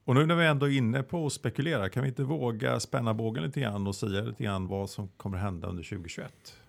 Och 0.04 0.16
nu 0.16 0.26
när 0.26 0.36
vi 0.36 0.46
ändå 0.46 0.66
är 0.66 0.78
inne 0.78 1.04
på 1.04 1.26
att 1.26 1.34
spekulera, 1.34 1.90
kan 1.90 2.04
vi 2.04 2.10
inte 2.10 2.24
våga 2.24 2.80
spänna 2.80 3.14
bågen 3.14 3.44
lite 3.44 3.60
grann 3.60 3.88
och 3.88 3.96
säga 3.96 4.22
lite 4.22 4.44
grann 4.44 4.68
vad 4.68 4.90
som 4.90 5.08
kommer 5.08 5.38
hända 5.38 5.68
under 5.68 5.84
2021? 5.84 6.61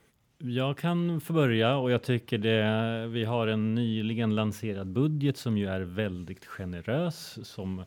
Jag 0.45 0.79
kan 0.79 1.21
få 1.21 1.33
börja 1.33 1.77
och 1.77 1.91
jag 1.91 2.03
tycker 2.03 2.39
det. 2.39 3.07
Vi 3.07 3.25
har 3.25 3.47
en 3.47 3.75
nyligen 3.75 4.35
lanserad 4.35 4.87
budget 4.87 5.37
som 5.37 5.59
ju 5.59 5.67
är 5.67 5.81
väldigt 5.81 6.47
generös 6.47 7.39
som 7.49 7.85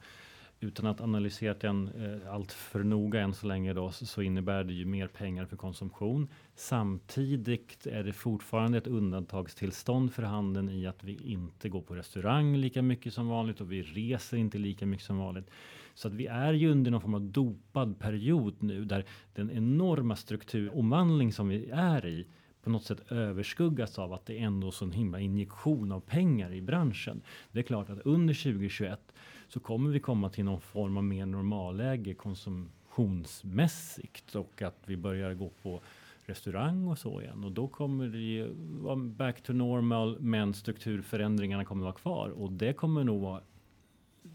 utan 0.59 0.85
att 0.85 1.01
analysera 1.01 1.53
den 1.53 1.87
eh, 1.87 2.33
allt 2.33 2.51
för 2.51 2.83
noga 2.83 3.21
än 3.21 3.33
så 3.33 3.47
länge 3.47 3.73
då, 3.73 3.91
så, 3.91 4.05
så, 4.05 4.21
innebär 4.21 4.63
det 4.63 4.73
ju 4.73 4.85
mer 4.85 5.07
pengar 5.07 5.45
för 5.45 5.57
konsumtion. 5.57 6.27
Samtidigt 6.55 7.87
är 7.87 8.03
det 8.03 8.13
fortfarande 8.13 8.77
ett 8.77 8.87
undantagstillstånd 8.87 10.13
för 10.13 10.23
handeln 10.23 10.69
i 10.69 10.87
att 10.87 11.03
vi 11.03 11.13
inte 11.23 11.69
går 11.69 11.81
på 11.81 11.95
restaurang 11.95 12.57
lika 12.57 12.81
mycket 12.81 13.13
som 13.13 13.27
vanligt 13.27 13.61
och 13.61 13.71
vi 13.71 13.81
reser 13.81 14.37
inte 14.37 14.57
lika 14.57 14.85
mycket 14.85 15.05
som 15.05 15.17
vanligt. 15.17 15.49
Så 15.93 16.07
att 16.07 16.13
vi 16.13 16.27
är 16.27 16.53
ju 16.53 16.71
under 16.71 16.91
någon 16.91 17.01
form 17.01 17.15
av 17.15 17.21
dopad 17.21 17.99
period 17.99 18.55
nu 18.59 18.85
där 18.85 19.05
den 19.33 19.51
enorma 19.51 20.15
strukturomvandling 20.15 21.33
som 21.33 21.47
vi 21.47 21.69
är 21.69 22.05
i 22.05 22.27
på 22.65 22.71
något 22.71 22.83
sätt 22.83 23.11
överskuggas 23.11 23.99
av 23.99 24.13
att 24.13 24.25
det 24.25 24.39
är 24.39 24.45
ändå 24.45 24.67
är 24.67 24.83
en 24.83 24.91
himla 24.91 25.19
injektion 25.19 25.91
av 25.91 25.99
pengar 25.99 26.53
i 26.53 26.61
branschen. 26.61 27.21
Det 27.51 27.59
är 27.59 27.63
klart 27.63 27.89
att 27.89 27.99
under 28.05 28.33
2021 28.33 28.99
så 29.47 29.59
kommer 29.59 29.89
vi 29.89 29.99
komma 29.99 30.29
till 30.29 30.45
någon 30.45 30.61
form 30.61 30.97
av 30.97 31.03
mer 31.03 31.25
normalläge 31.25 32.13
konsumtionsmässigt 32.13 34.35
och 34.35 34.61
att 34.61 34.77
vi 34.85 34.97
börjar 34.97 35.33
gå 35.33 35.51
på 35.61 35.81
restaurang 36.25 36.87
och 36.87 36.97
så 36.97 37.21
igen 37.21 37.43
och 37.43 37.51
då 37.51 37.67
kommer 37.67 38.07
det 38.07 38.47
vara 38.83 38.95
back 38.95 39.41
to 39.41 39.53
normal 39.53 40.17
men 40.19 40.53
strukturförändringarna 40.53 41.65
kommer 41.65 41.83
vara 41.83 41.93
kvar 41.93 42.29
och 42.29 42.51
det 42.51 42.73
kommer 42.73 43.03
nog 43.03 43.21
vara 43.21 43.41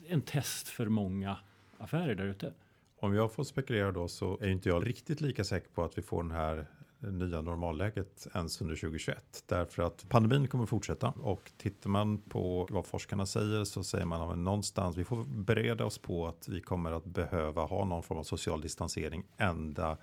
en 0.07 0.21
test 0.21 0.69
för 0.69 0.87
många 0.87 1.37
affärer 1.79 2.15
där 2.15 2.27
ute. 2.27 2.53
Om 3.01 3.15
jag 3.15 3.33
får 3.33 3.45
spekulera 3.45 3.93
då 3.93 4.09
så 4.09 4.39
är 4.41 4.49
inte 4.49 4.69
jag 4.69 4.87
riktigt 4.87 5.21
lika 5.21 5.45
säker 5.45 5.69
på 5.69 5.85
att 5.85 5.99
vi 5.99 6.03
får 6.03 6.23
den 6.23 6.33
här 6.33 6.67
nya 7.01 7.41
normalläget 7.41 8.27
ens 8.35 8.61
under 8.61 8.75
2021. 8.75 9.45
Därför 9.47 9.83
att 9.83 10.09
pandemin 10.09 10.49
kommer 10.49 10.67
fortsätta 10.67 11.09
och 11.09 11.53
tittar 11.57 11.91
man 11.91 12.19
på 12.19 12.67
vad 12.71 12.87
forskarna 12.87 13.27
säger 13.27 13.65
så 13.65 13.85
säger 13.85 14.05
man 14.05 14.31
att 14.31 14.39
någonstans, 14.39 14.97
vi 14.97 15.05
får 15.05 15.25
bereda 15.25 15.85
oss 15.85 15.99
på 15.99 16.29
att 16.29 16.49
vi 16.49 16.61
kommer 16.61 16.93
att 16.93 17.05
behöva 17.05 17.65
ha 17.65 17.85
någon 17.85 18.03
form 18.03 18.19
av 18.19 18.25
social 18.25 18.61
distansering 18.61 19.25
ända 19.37 19.97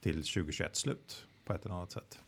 till 0.00 0.14
2021 0.14 0.76
slut 0.76 1.26
på 1.44 1.52
ett 1.52 1.64
eller 1.64 1.74
annat 1.74 1.92
sätt. 1.92 2.18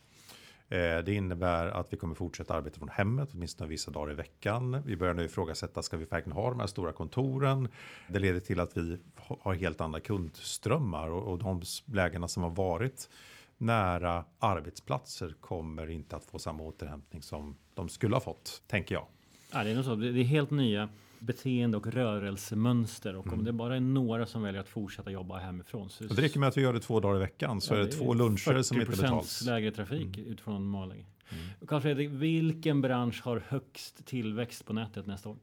Eh, 0.69 0.97
det 0.97 1.13
innebär 1.13 1.67
att 1.67 1.93
vi 1.93 1.97
kommer 1.97 2.15
fortsätta 2.15 2.53
arbeta 2.53 2.79
från 2.79 2.89
hemmet, 2.89 3.29
åtminstone 3.33 3.69
vissa 3.69 3.91
dagar 3.91 4.11
i 4.11 4.15
veckan. 4.15 4.81
Vi 4.85 4.97
börjar 4.97 5.13
nu 5.13 5.23
ifrågasätta, 5.25 5.83
ska 5.83 5.97
vi 5.97 6.05
verkligen 6.05 6.35
ha 6.35 6.49
de 6.49 6.59
här 6.59 6.67
stora 6.67 6.91
kontoren? 6.91 7.67
Det 8.07 8.19
leder 8.19 8.39
till 8.39 8.59
att 8.59 8.77
vi 8.77 8.97
har 9.15 9.53
helt 9.53 9.81
andra 9.81 9.99
kundströmmar 9.99 11.09
och, 11.09 11.31
och 11.31 11.39
de 11.39 11.61
lägena 11.85 12.27
som 12.27 12.43
har 12.43 12.49
varit 12.49 13.09
nära 13.57 14.25
arbetsplatser 14.39 15.35
kommer 15.41 15.89
inte 15.89 16.15
att 16.15 16.25
få 16.25 16.39
samma 16.39 16.63
återhämtning 16.63 17.21
som 17.21 17.57
de 17.73 17.89
skulle 17.89 18.15
ha 18.15 18.21
fått, 18.21 18.63
tänker 18.67 18.95
jag. 18.95 19.07
Ja, 19.51 19.63
det 19.63 19.71
är 19.71 19.83
så. 19.83 19.95
Det 19.95 20.07
är 20.07 20.23
helt 20.23 20.51
nya 20.51 20.89
beteende 21.19 21.77
och 21.77 21.87
rörelsemönster 21.87 23.15
och 23.15 23.27
om 23.27 23.33
mm. 23.33 23.45
det 23.45 23.53
bara 23.53 23.75
är 23.75 23.79
några 23.79 24.25
som 24.25 24.41
väljer 24.41 24.61
att 24.61 24.69
fortsätta 24.69 25.11
jobba 25.11 25.37
hemifrån. 25.37 25.89
Så 25.89 26.03
det 26.03 26.21
räcker 26.21 26.39
med 26.39 26.49
att 26.49 26.57
vi 26.57 26.61
gör 26.61 26.73
det 26.73 26.79
två 26.79 26.99
dagar 26.99 27.15
i 27.15 27.19
veckan 27.19 27.61
så 27.61 27.73
ja, 27.73 27.77
är 27.77 27.83
det, 27.83 27.91
två 27.91 28.13
luncher 28.13 28.61
som 28.61 28.81
inte 28.81 28.91
betalas. 28.91 29.41
lägre 29.41 29.71
trafik 29.71 30.17
mm. 30.17 30.31
utifrån 30.31 30.53
normalläge. 30.53 31.05
Mm. 31.29 31.67
Carl 31.67 31.81
Fredrik, 31.81 32.09
vilken 32.09 32.81
bransch 32.81 33.21
har 33.23 33.43
högst 33.47 34.05
tillväxt 34.05 34.65
på 34.65 34.73
nätet 34.73 35.05
nästa 35.05 35.29
år? 35.29 35.37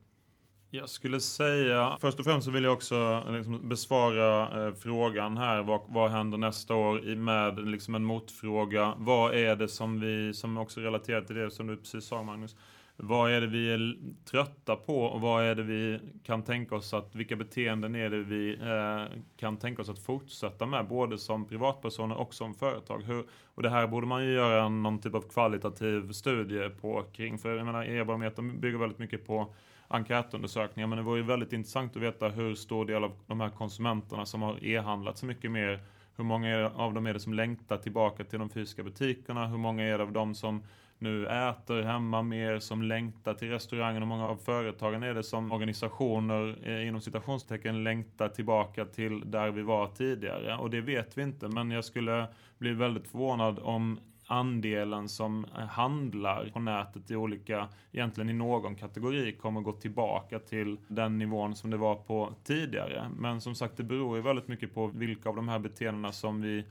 Jag 0.74 0.88
skulle 0.88 1.20
säga, 1.20 1.96
först 2.00 2.18
och 2.18 2.24
främst 2.24 2.44
så 2.44 2.50
vill 2.50 2.64
jag 2.64 2.72
också 2.72 3.24
liksom 3.30 3.68
besvara 3.68 4.66
eh, 4.66 4.74
frågan 4.74 5.36
här. 5.36 5.62
Vad, 5.62 5.80
vad 5.88 6.10
händer 6.10 6.38
nästa 6.38 6.74
år 6.74 7.14
med 7.16 7.68
liksom 7.68 7.94
en 7.94 8.04
motfråga? 8.04 8.94
Vad 8.98 9.34
är 9.34 9.56
det 9.56 9.68
som 9.68 10.00
vi, 10.00 10.34
som 10.34 10.58
också 10.58 10.80
relaterar 10.80 11.20
till 11.20 11.36
det 11.36 11.50
som 11.50 11.66
du 11.66 11.76
precis 11.76 12.04
sa 12.04 12.22
Magnus. 12.22 12.56
Vad 12.96 13.30
är 13.30 13.40
det 13.40 13.46
vi 13.46 13.72
är 13.72 13.96
trötta 14.24 14.76
på 14.76 15.02
och 15.02 15.20
vad 15.20 15.44
är 15.44 15.54
det 15.54 15.62
vi 15.62 16.00
kan 16.22 16.42
tänka 16.42 16.74
oss 16.74 16.94
att, 16.94 17.14
vilka 17.14 17.36
beteenden 17.36 17.94
är 17.94 18.10
det 18.10 18.22
vi 18.22 18.52
eh, 18.52 19.20
kan 19.36 19.56
tänka 19.56 19.82
oss 19.82 19.88
att 19.88 19.98
fortsätta 19.98 20.66
med, 20.66 20.88
både 20.88 21.18
som 21.18 21.48
privatpersoner 21.48 22.16
och 22.16 22.34
som 22.34 22.54
företag. 22.54 23.02
Hur, 23.02 23.24
och 23.54 23.62
det 23.62 23.70
här 23.70 23.86
borde 23.86 24.06
man 24.06 24.24
ju 24.24 24.32
göra 24.32 24.68
någon 24.68 24.98
typ 24.98 25.14
av 25.14 25.20
kvalitativ 25.20 26.12
studie 26.12 26.68
på 26.68 27.02
kring, 27.12 27.38
för 27.38 27.56
jag 27.56 27.66
menar 27.66 27.84
e-barometern 27.84 28.60
bygger 28.60 28.78
väldigt 28.78 28.98
mycket 28.98 29.26
på 29.26 29.54
enkätundersökningar, 29.88 30.86
men 30.86 30.98
det 30.98 31.04
vore 31.04 31.18
ju 31.18 31.26
väldigt 31.26 31.52
intressant 31.52 31.96
att 31.96 32.02
veta 32.02 32.28
hur 32.28 32.54
stor 32.54 32.84
del 32.84 33.04
av 33.04 33.12
de 33.26 33.40
här 33.40 33.50
konsumenterna 33.50 34.26
som 34.26 34.42
har 34.42 34.64
e-handlat 34.64 35.18
så 35.18 35.26
mycket 35.26 35.50
mer 35.50 35.80
hur 36.16 36.24
många 36.24 36.70
av 36.74 36.94
dem 36.94 37.06
är 37.06 37.14
det 37.14 37.20
som 37.20 37.34
längtar 37.34 37.76
tillbaka 37.76 38.24
till 38.24 38.38
de 38.38 38.50
fysiska 38.50 38.82
butikerna? 38.82 39.46
Hur 39.46 39.58
många 39.58 39.84
är 39.84 39.98
det 39.98 40.04
av 40.04 40.12
dem 40.12 40.34
som 40.34 40.62
nu 41.02 41.26
äter 41.26 41.82
hemma 41.82 42.22
mer, 42.22 42.58
som 42.58 42.82
längtar 42.82 43.34
till 43.34 43.50
restaurangen 43.50 44.02
och 44.02 44.08
många 44.08 44.28
av 44.28 44.36
företagen 44.36 45.02
är 45.02 45.14
det 45.14 45.22
som 45.22 45.52
organisationer 45.52 46.58
eh, 46.62 46.88
inom 46.88 47.00
citationstecken 47.00 47.84
längtar 47.84 48.28
tillbaka 48.28 48.84
till 48.84 49.30
där 49.30 49.50
vi 49.50 49.62
var 49.62 49.86
tidigare. 49.86 50.56
Och 50.56 50.70
det 50.70 50.80
vet 50.80 51.18
vi 51.18 51.22
inte, 51.22 51.48
men 51.48 51.70
jag 51.70 51.84
skulle 51.84 52.26
bli 52.58 52.72
väldigt 52.72 53.08
förvånad 53.08 53.58
om 53.58 53.98
andelen 54.26 55.08
som 55.08 55.46
handlar 55.68 56.50
på 56.52 56.60
nätet 56.60 57.10
i 57.10 57.16
olika, 57.16 57.68
egentligen 57.92 58.30
i 58.30 58.32
någon 58.32 58.74
kategori, 58.74 59.32
kommer 59.32 59.60
gå 59.60 59.72
tillbaka 59.72 60.38
till 60.38 60.76
den 60.88 61.18
nivån 61.18 61.54
som 61.54 61.70
det 61.70 61.76
var 61.76 61.94
på 61.94 62.34
tidigare. 62.44 63.10
Men 63.16 63.40
som 63.40 63.54
sagt, 63.54 63.76
det 63.76 63.82
beror 63.82 64.16
ju 64.16 64.22
väldigt 64.22 64.48
mycket 64.48 64.74
på 64.74 64.86
vilka 64.86 65.28
av 65.28 65.36
de 65.36 65.48
här 65.48 65.58
beteendena 65.58 66.12
som 66.12 66.40
vi 66.40 66.64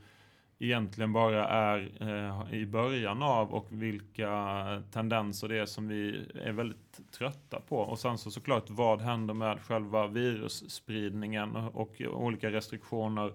egentligen 0.62 1.12
bara 1.12 1.48
är 1.48 1.92
eh, 2.00 2.54
i 2.54 2.66
början 2.66 3.22
av 3.22 3.54
och 3.54 3.66
vilka 3.70 4.82
tendenser 4.92 5.48
det 5.48 5.58
är 5.58 5.66
som 5.66 5.88
vi 5.88 6.26
är 6.34 6.52
väldigt 6.52 7.00
trötta 7.10 7.60
på. 7.60 7.76
Och 7.76 7.98
sen 7.98 8.18
så 8.18 8.30
såklart 8.30 8.70
vad 8.70 9.00
händer 9.00 9.34
med 9.34 9.60
själva 9.60 10.06
virusspridningen 10.06 11.56
och 11.56 12.00
olika 12.00 12.50
restriktioner. 12.50 13.32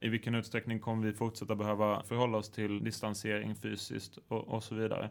I 0.00 0.08
vilken 0.08 0.34
utsträckning 0.34 0.80
kommer 0.80 1.06
vi 1.06 1.12
fortsätta 1.12 1.54
behöva 1.54 2.02
förhålla 2.02 2.38
oss 2.38 2.50
till 2.50 2.84
distansering 2.84 3.54
fysiskt 3.54 4.18
och, 4.28 4.48
och 4.48 4.62
så 4.62 4.74
vidare. 4.74 5.10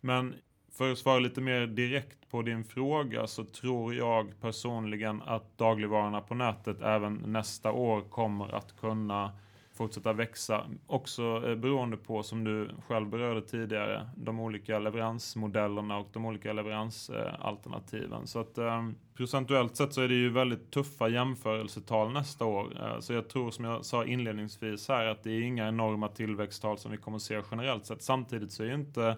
Men 0.00 0.34
för 0.70 0.92
att 0.92 0.98
svara 0.98 1.18
lite 1.18 1.40
mer 1.40 1.66
direkt 1.66 2.30
på 2.30 2.42
din 2.42 2.64
fråga 2.64 3.26
så 3.26 3.44
tror 3.44 3.94
jag 3.94 4.40
personligen 4.40 5.22
att 5.22 5.58
dagligvarorna 5.58 6.20
på 6.20 6.34
nätet 6.34 6.82
även 6.82 7.14
nästa 7.14 7.72
år 7.72 8.00
kommer 8.00 8.54
att 8.54 8.76
kunna 8.76 9.32
fortsätta 9.74 10.12
växa. 10.12 10.66
Också 10.86 11.42
eh, 11.46 11.54
beroende 11.54 11.96
på, 11.96 12.22
som 12.22 12.44
du 12.44 12.70
själv 12.88 13.08
berörde 13.08 13.42
tidigare, 13.42 14.10
de 14.16 14.40
olika 14.40 14.78
leveransmodellerna 14.78 15.98
och 15.98 16.08
de 16.12 16.26
olika 16.26 16.52
leveransalternativen. 16.52 18.26
Så 18.26 18.40
att 18.40 18.58
eh, 18.58 18.88
procentuellt 19.14 19.76
sett 19.76 19.92
så 19.92 20.00
är 20.00 20.08
det 20.08 20.14
ju 20.14 20.30
väldigt 20.30 20.70
tuffa 20.70 21.08
jämförelsetal 21.08 22.12
nästa 22.12 22.44
år. 22.44 22.82
Eh, 22.82 23.00
så 23.00 23.12
jag 23.12 23.28
tror 23.28 23.50
som 23.50 23.64
jag 23.64 23.84
sa 23.84 24.04
inledningsvis 24.04 24.88
här 24.88 25.06
att 25.06 25.22
det 25.22 25.30
är 25.30 25.40
inga 25.40 25.68
enorma 25.68 26.08
tillväxttal 26.08 26.78
som 26.78 26.90
vi 26.90 26.96
kommer 26.96 27.16
att 27.16 27.22
se 27.22 27.42
generellt 27.50 27.86
sett. 27.86 28.02
Samtidigt 28.02 28.52
så 28.52 28.62
är 28.62 28.66
ju 28.66 28.74
inte 28.74 29.16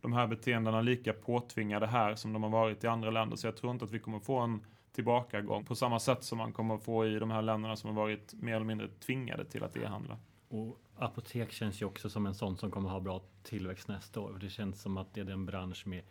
de 0.00 0.12
här 0.12 0.26
beteendena 0.26 0.80
lika 0.80 1.12
påtvingade 1.12 1.86
här 1.86 2.14
som 2.14 2.32
de 2.32 2.42
har 2.42 2.50
varit 2.50 2.84
i 2.84 2.86
andra 2.86 3.10
länder. 3.10 3.36
Så 3.36 3.46
jag 3.46 3.56
tror 3.56 3.72
inte 3.72 3.84
att 3.84 3.92
vi 3.92 3.98
kommer 3.98 4.18
få 4.18 4.38
en 4.38 4.60
tillbakagång 4.96 5.64
på 5.64 5.74
samma 5.74 6.00
sätt 6.00 6.24
som 6.24 6.38
man 6.38 6.52
kommer 6.52 6.74
att 6.74 6.84
få 6.84 7.06
i 7.06 7.18
de 7.18 7.30
här 7.30 7.42
länderna 7.42 7.76
som 7.76 7.88
har 7.90 8.02
varit 8.02 8.34
mer 8.34 8.54
eller 8.56 8.66
mindre 8.66 8.88
tvingade 8.88 9.44
till 9.44 9.64
att 9.64 9.76
e-handla. 9.76 10.18
Och 10.48 10.78
apotek 10.96 11.52
känns 11.52 11.82
ju 11.82 11.86
också 11.86 12.10
som 12.10 12.26
en 12.26 12.34
sån 12.34 12.56
som 12.56 12.70
kommer 12.70 12.88
ha 12.88 13.00
bra 13.00 13.22
tillväxt 13.42 13.88
nästa 13.88 14.20
år. 14.20 14.38
Det 14.40 14.50
känns 14.50 14.82
som 14.82 14.96
att 14.96 15.14
det 15.14 15.20
är 15.20 15.24
den 15.24 15.46
bransch 15.46 15.86
med 15.86 16.02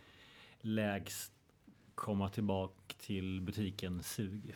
lägst 0.61 1.31
komma 1.95 2.29
tillbaka 2.29 2.95
till 2.99 3.41
butiken 3.41 4.03
sug. 4.03 4.55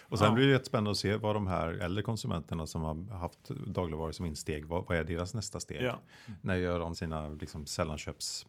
Och 0.00 0.18
sen 0.18 0.28
ja. 0.28 0.34
blir 0.34 0.46
det 0.46 0.64
spännande 0.66 0.90
att 0.90 0.96
se 0.96 1.16
vad 1.16 1.36
de 1.36 1.46
här 1.46 1.68
äldre 1.68 2.02
konsumenterna 2.02 2.66
som 2.66 2.82
har 2.82 3.18
haft 3.18 3.48
dagligvaror 3.48 4.12
som 4.12 4.26
insteg, 4.26 4.64
vad, 4.64 4.84
vad 4.88 4.96
är 4.96 5.04
deras 5.04 5.34
nästa 5.34 5.60
steg? 5.60 5.82
Ja. 5.82 5.98
När 6.40 6.54
gör 6.54 6.80
de 6.80 6.94
sina 6.94 7.28
liksom, 7.28 7.66
sällanköps 7.66 8.46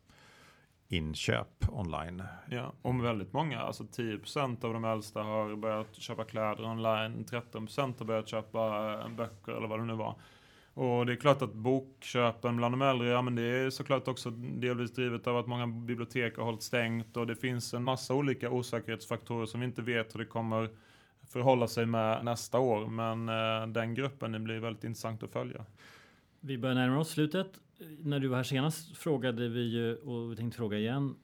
inköp 0.91 1.69
online. 1.69 2.23
Ja, 2.49 2.73
om 2.81 3.01
väldigt 3.01 3.33
många, 3.33 3.59
alltså 3.59 3.83
10% 3.83 4.65
av 4.65 4.73
de 4.73 4.85
äldsta 4.85 5.21
har 5.21 5.55
börjat 5.55 5.95
köpa 5.95 6.23
kläder 6.23 6.65
online, 6.65 7.25
13% 7.25 7.99
har 7.99 8.05
börjat 8.05 8.27
köpa 8.27 8.93
eh, 8.93 9.09
böcker 9.09 9.51
eller 9.51 9.67
vad 9.67 9.79
det 9.79 9.85
nu 9.85 9.93
var. 9.95 10.15
Och 10.73 11.05
det 11.05 11.13
är 11.13 11.15
klart 11.15 11.41
att 11.41 11.53
bokköpen 11.53 12.57
bland 12.57 12.73
de 12.73 12.81
äldre, 12.81 13.09
ja 13.09 13.21
men 13.21 13.35
det 13.35 13.41
är 13.41 13.69
såklart 13.69 14.07
också 14.07 14.29
delvis 14.31 14.93
drivet 14.93 15.27
av 15.27 15.37
att 15.37 15.47
många 15.47 15.67
bibliotek 15.67 16.37
har 16.37 16.43
hållit 16.43 16.63
stängt 16.63 17.17
och 17.17 17.27
det 17.27 17.35
finns 17.35 17.73
en 17.73 17.83
massa 17.83 18.13
olika 18.13 18.49
osäkerhetsfaktorer 18.49 19.45
som 19.45 19.59
vi 19.59 19.65
inte 19.65 19.81
vet 19.81 20.15
hur 20.15 20.19
det 20.19 20.25
kommer 20.25 20.69
förhålla 21.27 21.67
sig 21.67 21.85
med 21.85 22.25
nästa 22.25 22.59
år. 22.59 22.87
Men 22.87 23.29
eh, 23.29 23.67
den 23.67 23.93
gruppen 23.93 24.43
blir 24.43 24.59
väldigt 24.59 24.83
intressant 24.83 25.23
att 25.23 25.31
följa. 25.31 25.65
Vi 26.39 26.57
börjar 26.57 26.75
närma 26.75 26.99
oss 26.99 27.09
slutet 27.09 27.47
när 27.99 28.19
du 28.19 28.27
var 28.27 28.37
här 28.37 28.43
senast 28.43 28.97
frågade 28.97 29.49
vi 29.49 29.61
ju 29.61 29.95
och 29.95 30.31
vi 30.31 30.35
tänkte 30.35 30.57
fråga 30.57 30.77
igen. 30.77 31.15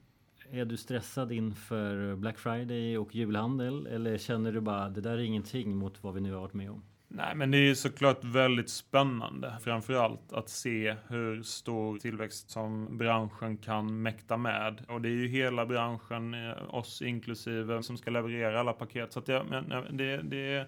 Är 0.51 0.65
du 0.65 0.77
stressad 0.77 1.31
inför 1.31 2.15
Black 2.15 2.39
Friday 2.39 2.97
och 2.97 3.15
julhandel 3.15 3.87
eller 3.87 4.17
känner 4.17 4.51
du 4.51 4.61
bara 4.61 4.89
det 4.89 5.01
där 5.01 5.11
är 5.11 5.17
ingenting 5.17 5.75
mot 5.75 6.03
vad 6.03 6.13
vi 6.13 6.21
nu 6.21 6.33
har 6.33 6.41
varit 6.41 6.53
med 6.53 6.71
om? 6.71 6.83
Nej, 7.09 7.35
men 7.35 7.51
det 7.51 7.57
är 7.57 7.73
såklart 7.73 8.23
väldigt 8.23 8.69
spännande, 8.69 9.57
framförallt 9.63 10.33
att 10.33 10.49
se 10.49 10.95
hur 11.07 11.43
stor 11.43 11.97
tillväxt 11.97 12.49
som 12.49 12.97
branschen 12.97 13.57
kan 13.57 14.01
mäkta 14.01 14.37
med. 14.37 14.85
Och 14.87 15.01
det 15.01 15.09
är 15.09 15.13
ju 15.13 15.27
hela 15.27 15.65
branschen, 15.65 16.33
eh, 16.33 16.75
oss 16.75 17.01
inklusive, 17.01 17.83
som 17.83 17.97
ska 17.97 18.11
leverera 18.11 18.59
alla 18.59 18.73
paket. 18.73 19.13
Så 19.13 19.19
att 19.19 19.25
det, 19.25 19.43
men, 19.49 19.97
det, 19.97 20.21
det 20.21 20.67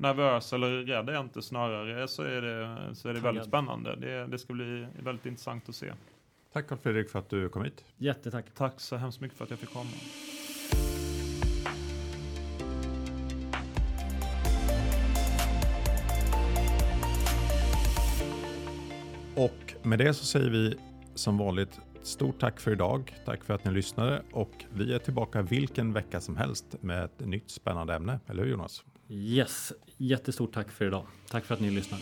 nervös 0.00 0.52
eller 0.52 0.70
rädd 0.70 1.08
är 1.08 1.12
jag 1.12 1.24
inte. 1.24 1.42
Snarare 1.42 2.08
så 2.08 2.22
är 2.22 2.42
det, 2.42 2.94
så 2.94 3.08
är 3.08 3.14
det 3.14 3.20
väldigt 3.20 3.44
spännande. 3.44 3.96
Det, 3.96 4.26
det 4.26 4.38
ska 4.38 4.52
bli 4.52 4.86
väldigt 5.02 5.26
intressant 5.26 5.68
att 5.68 5.74
se. 5.74 5.92
Tack 6.52 6.68
Carl 6.68 6.78
Fredrik 6.78 7.10
för 7.10 7.18
att 7.18 7.30
du 7.30 7.48
kom 7.48 7.64
hit. 7.64 7.84
Jättetack. 7.96 8.44
Tack 8.54 8.80
så 8.80 8.96
hemskt 8.96 9.20
mycket 9.20 9.38
för 9.38 9.44
att 9.44 9.50
jag 9.50 9.58
fick 9.58 9.72
komma. 9.72 9.90
Och 19.36 19.74
med 19.82 19.98
det 19.98 20.14
så 20.14 20.24
säger 20.24 20.50
vi 20.50 20.76
som 21.14 21.38
vanligt 21.38 21.80
stort 22.02 22.40
tack 22.40 22.60
för 22.60 22.70
idag. 22.72 23.14
Tack 23.24 23.44
för 23.44 23.54
att 23.54 23.64
ni 23.64 23.70
lyssnade 23.70 24.22
och 24.32 24.64
vi 24.74 24.94
är 24.94 24.98
tillbaka 24.98 25.42
vilken 25.42 25.92
vecka 25.92 26.20
som 26.20 26.36
helst 26.36 26.76
med 26.80 27.04
ett 27.04 27.20
nytt 27.20 27.50
spännande 27.50 27.94
ämne. 27.94 28.20
Eller 28.26 28.42
hur 28.42 28.50
Jonas? 28.50 28.84
Yes, 29.12 29.72
jättestort 29.96 30.52
tack 30.52 30.70
för 30.70 30.86
idag. 30.86 31.06
Tack 31.28 31.44
för 31.44 31.54
att 31.54 31.60
ni 31.60 31.70
lyssnar. 31.70 31.98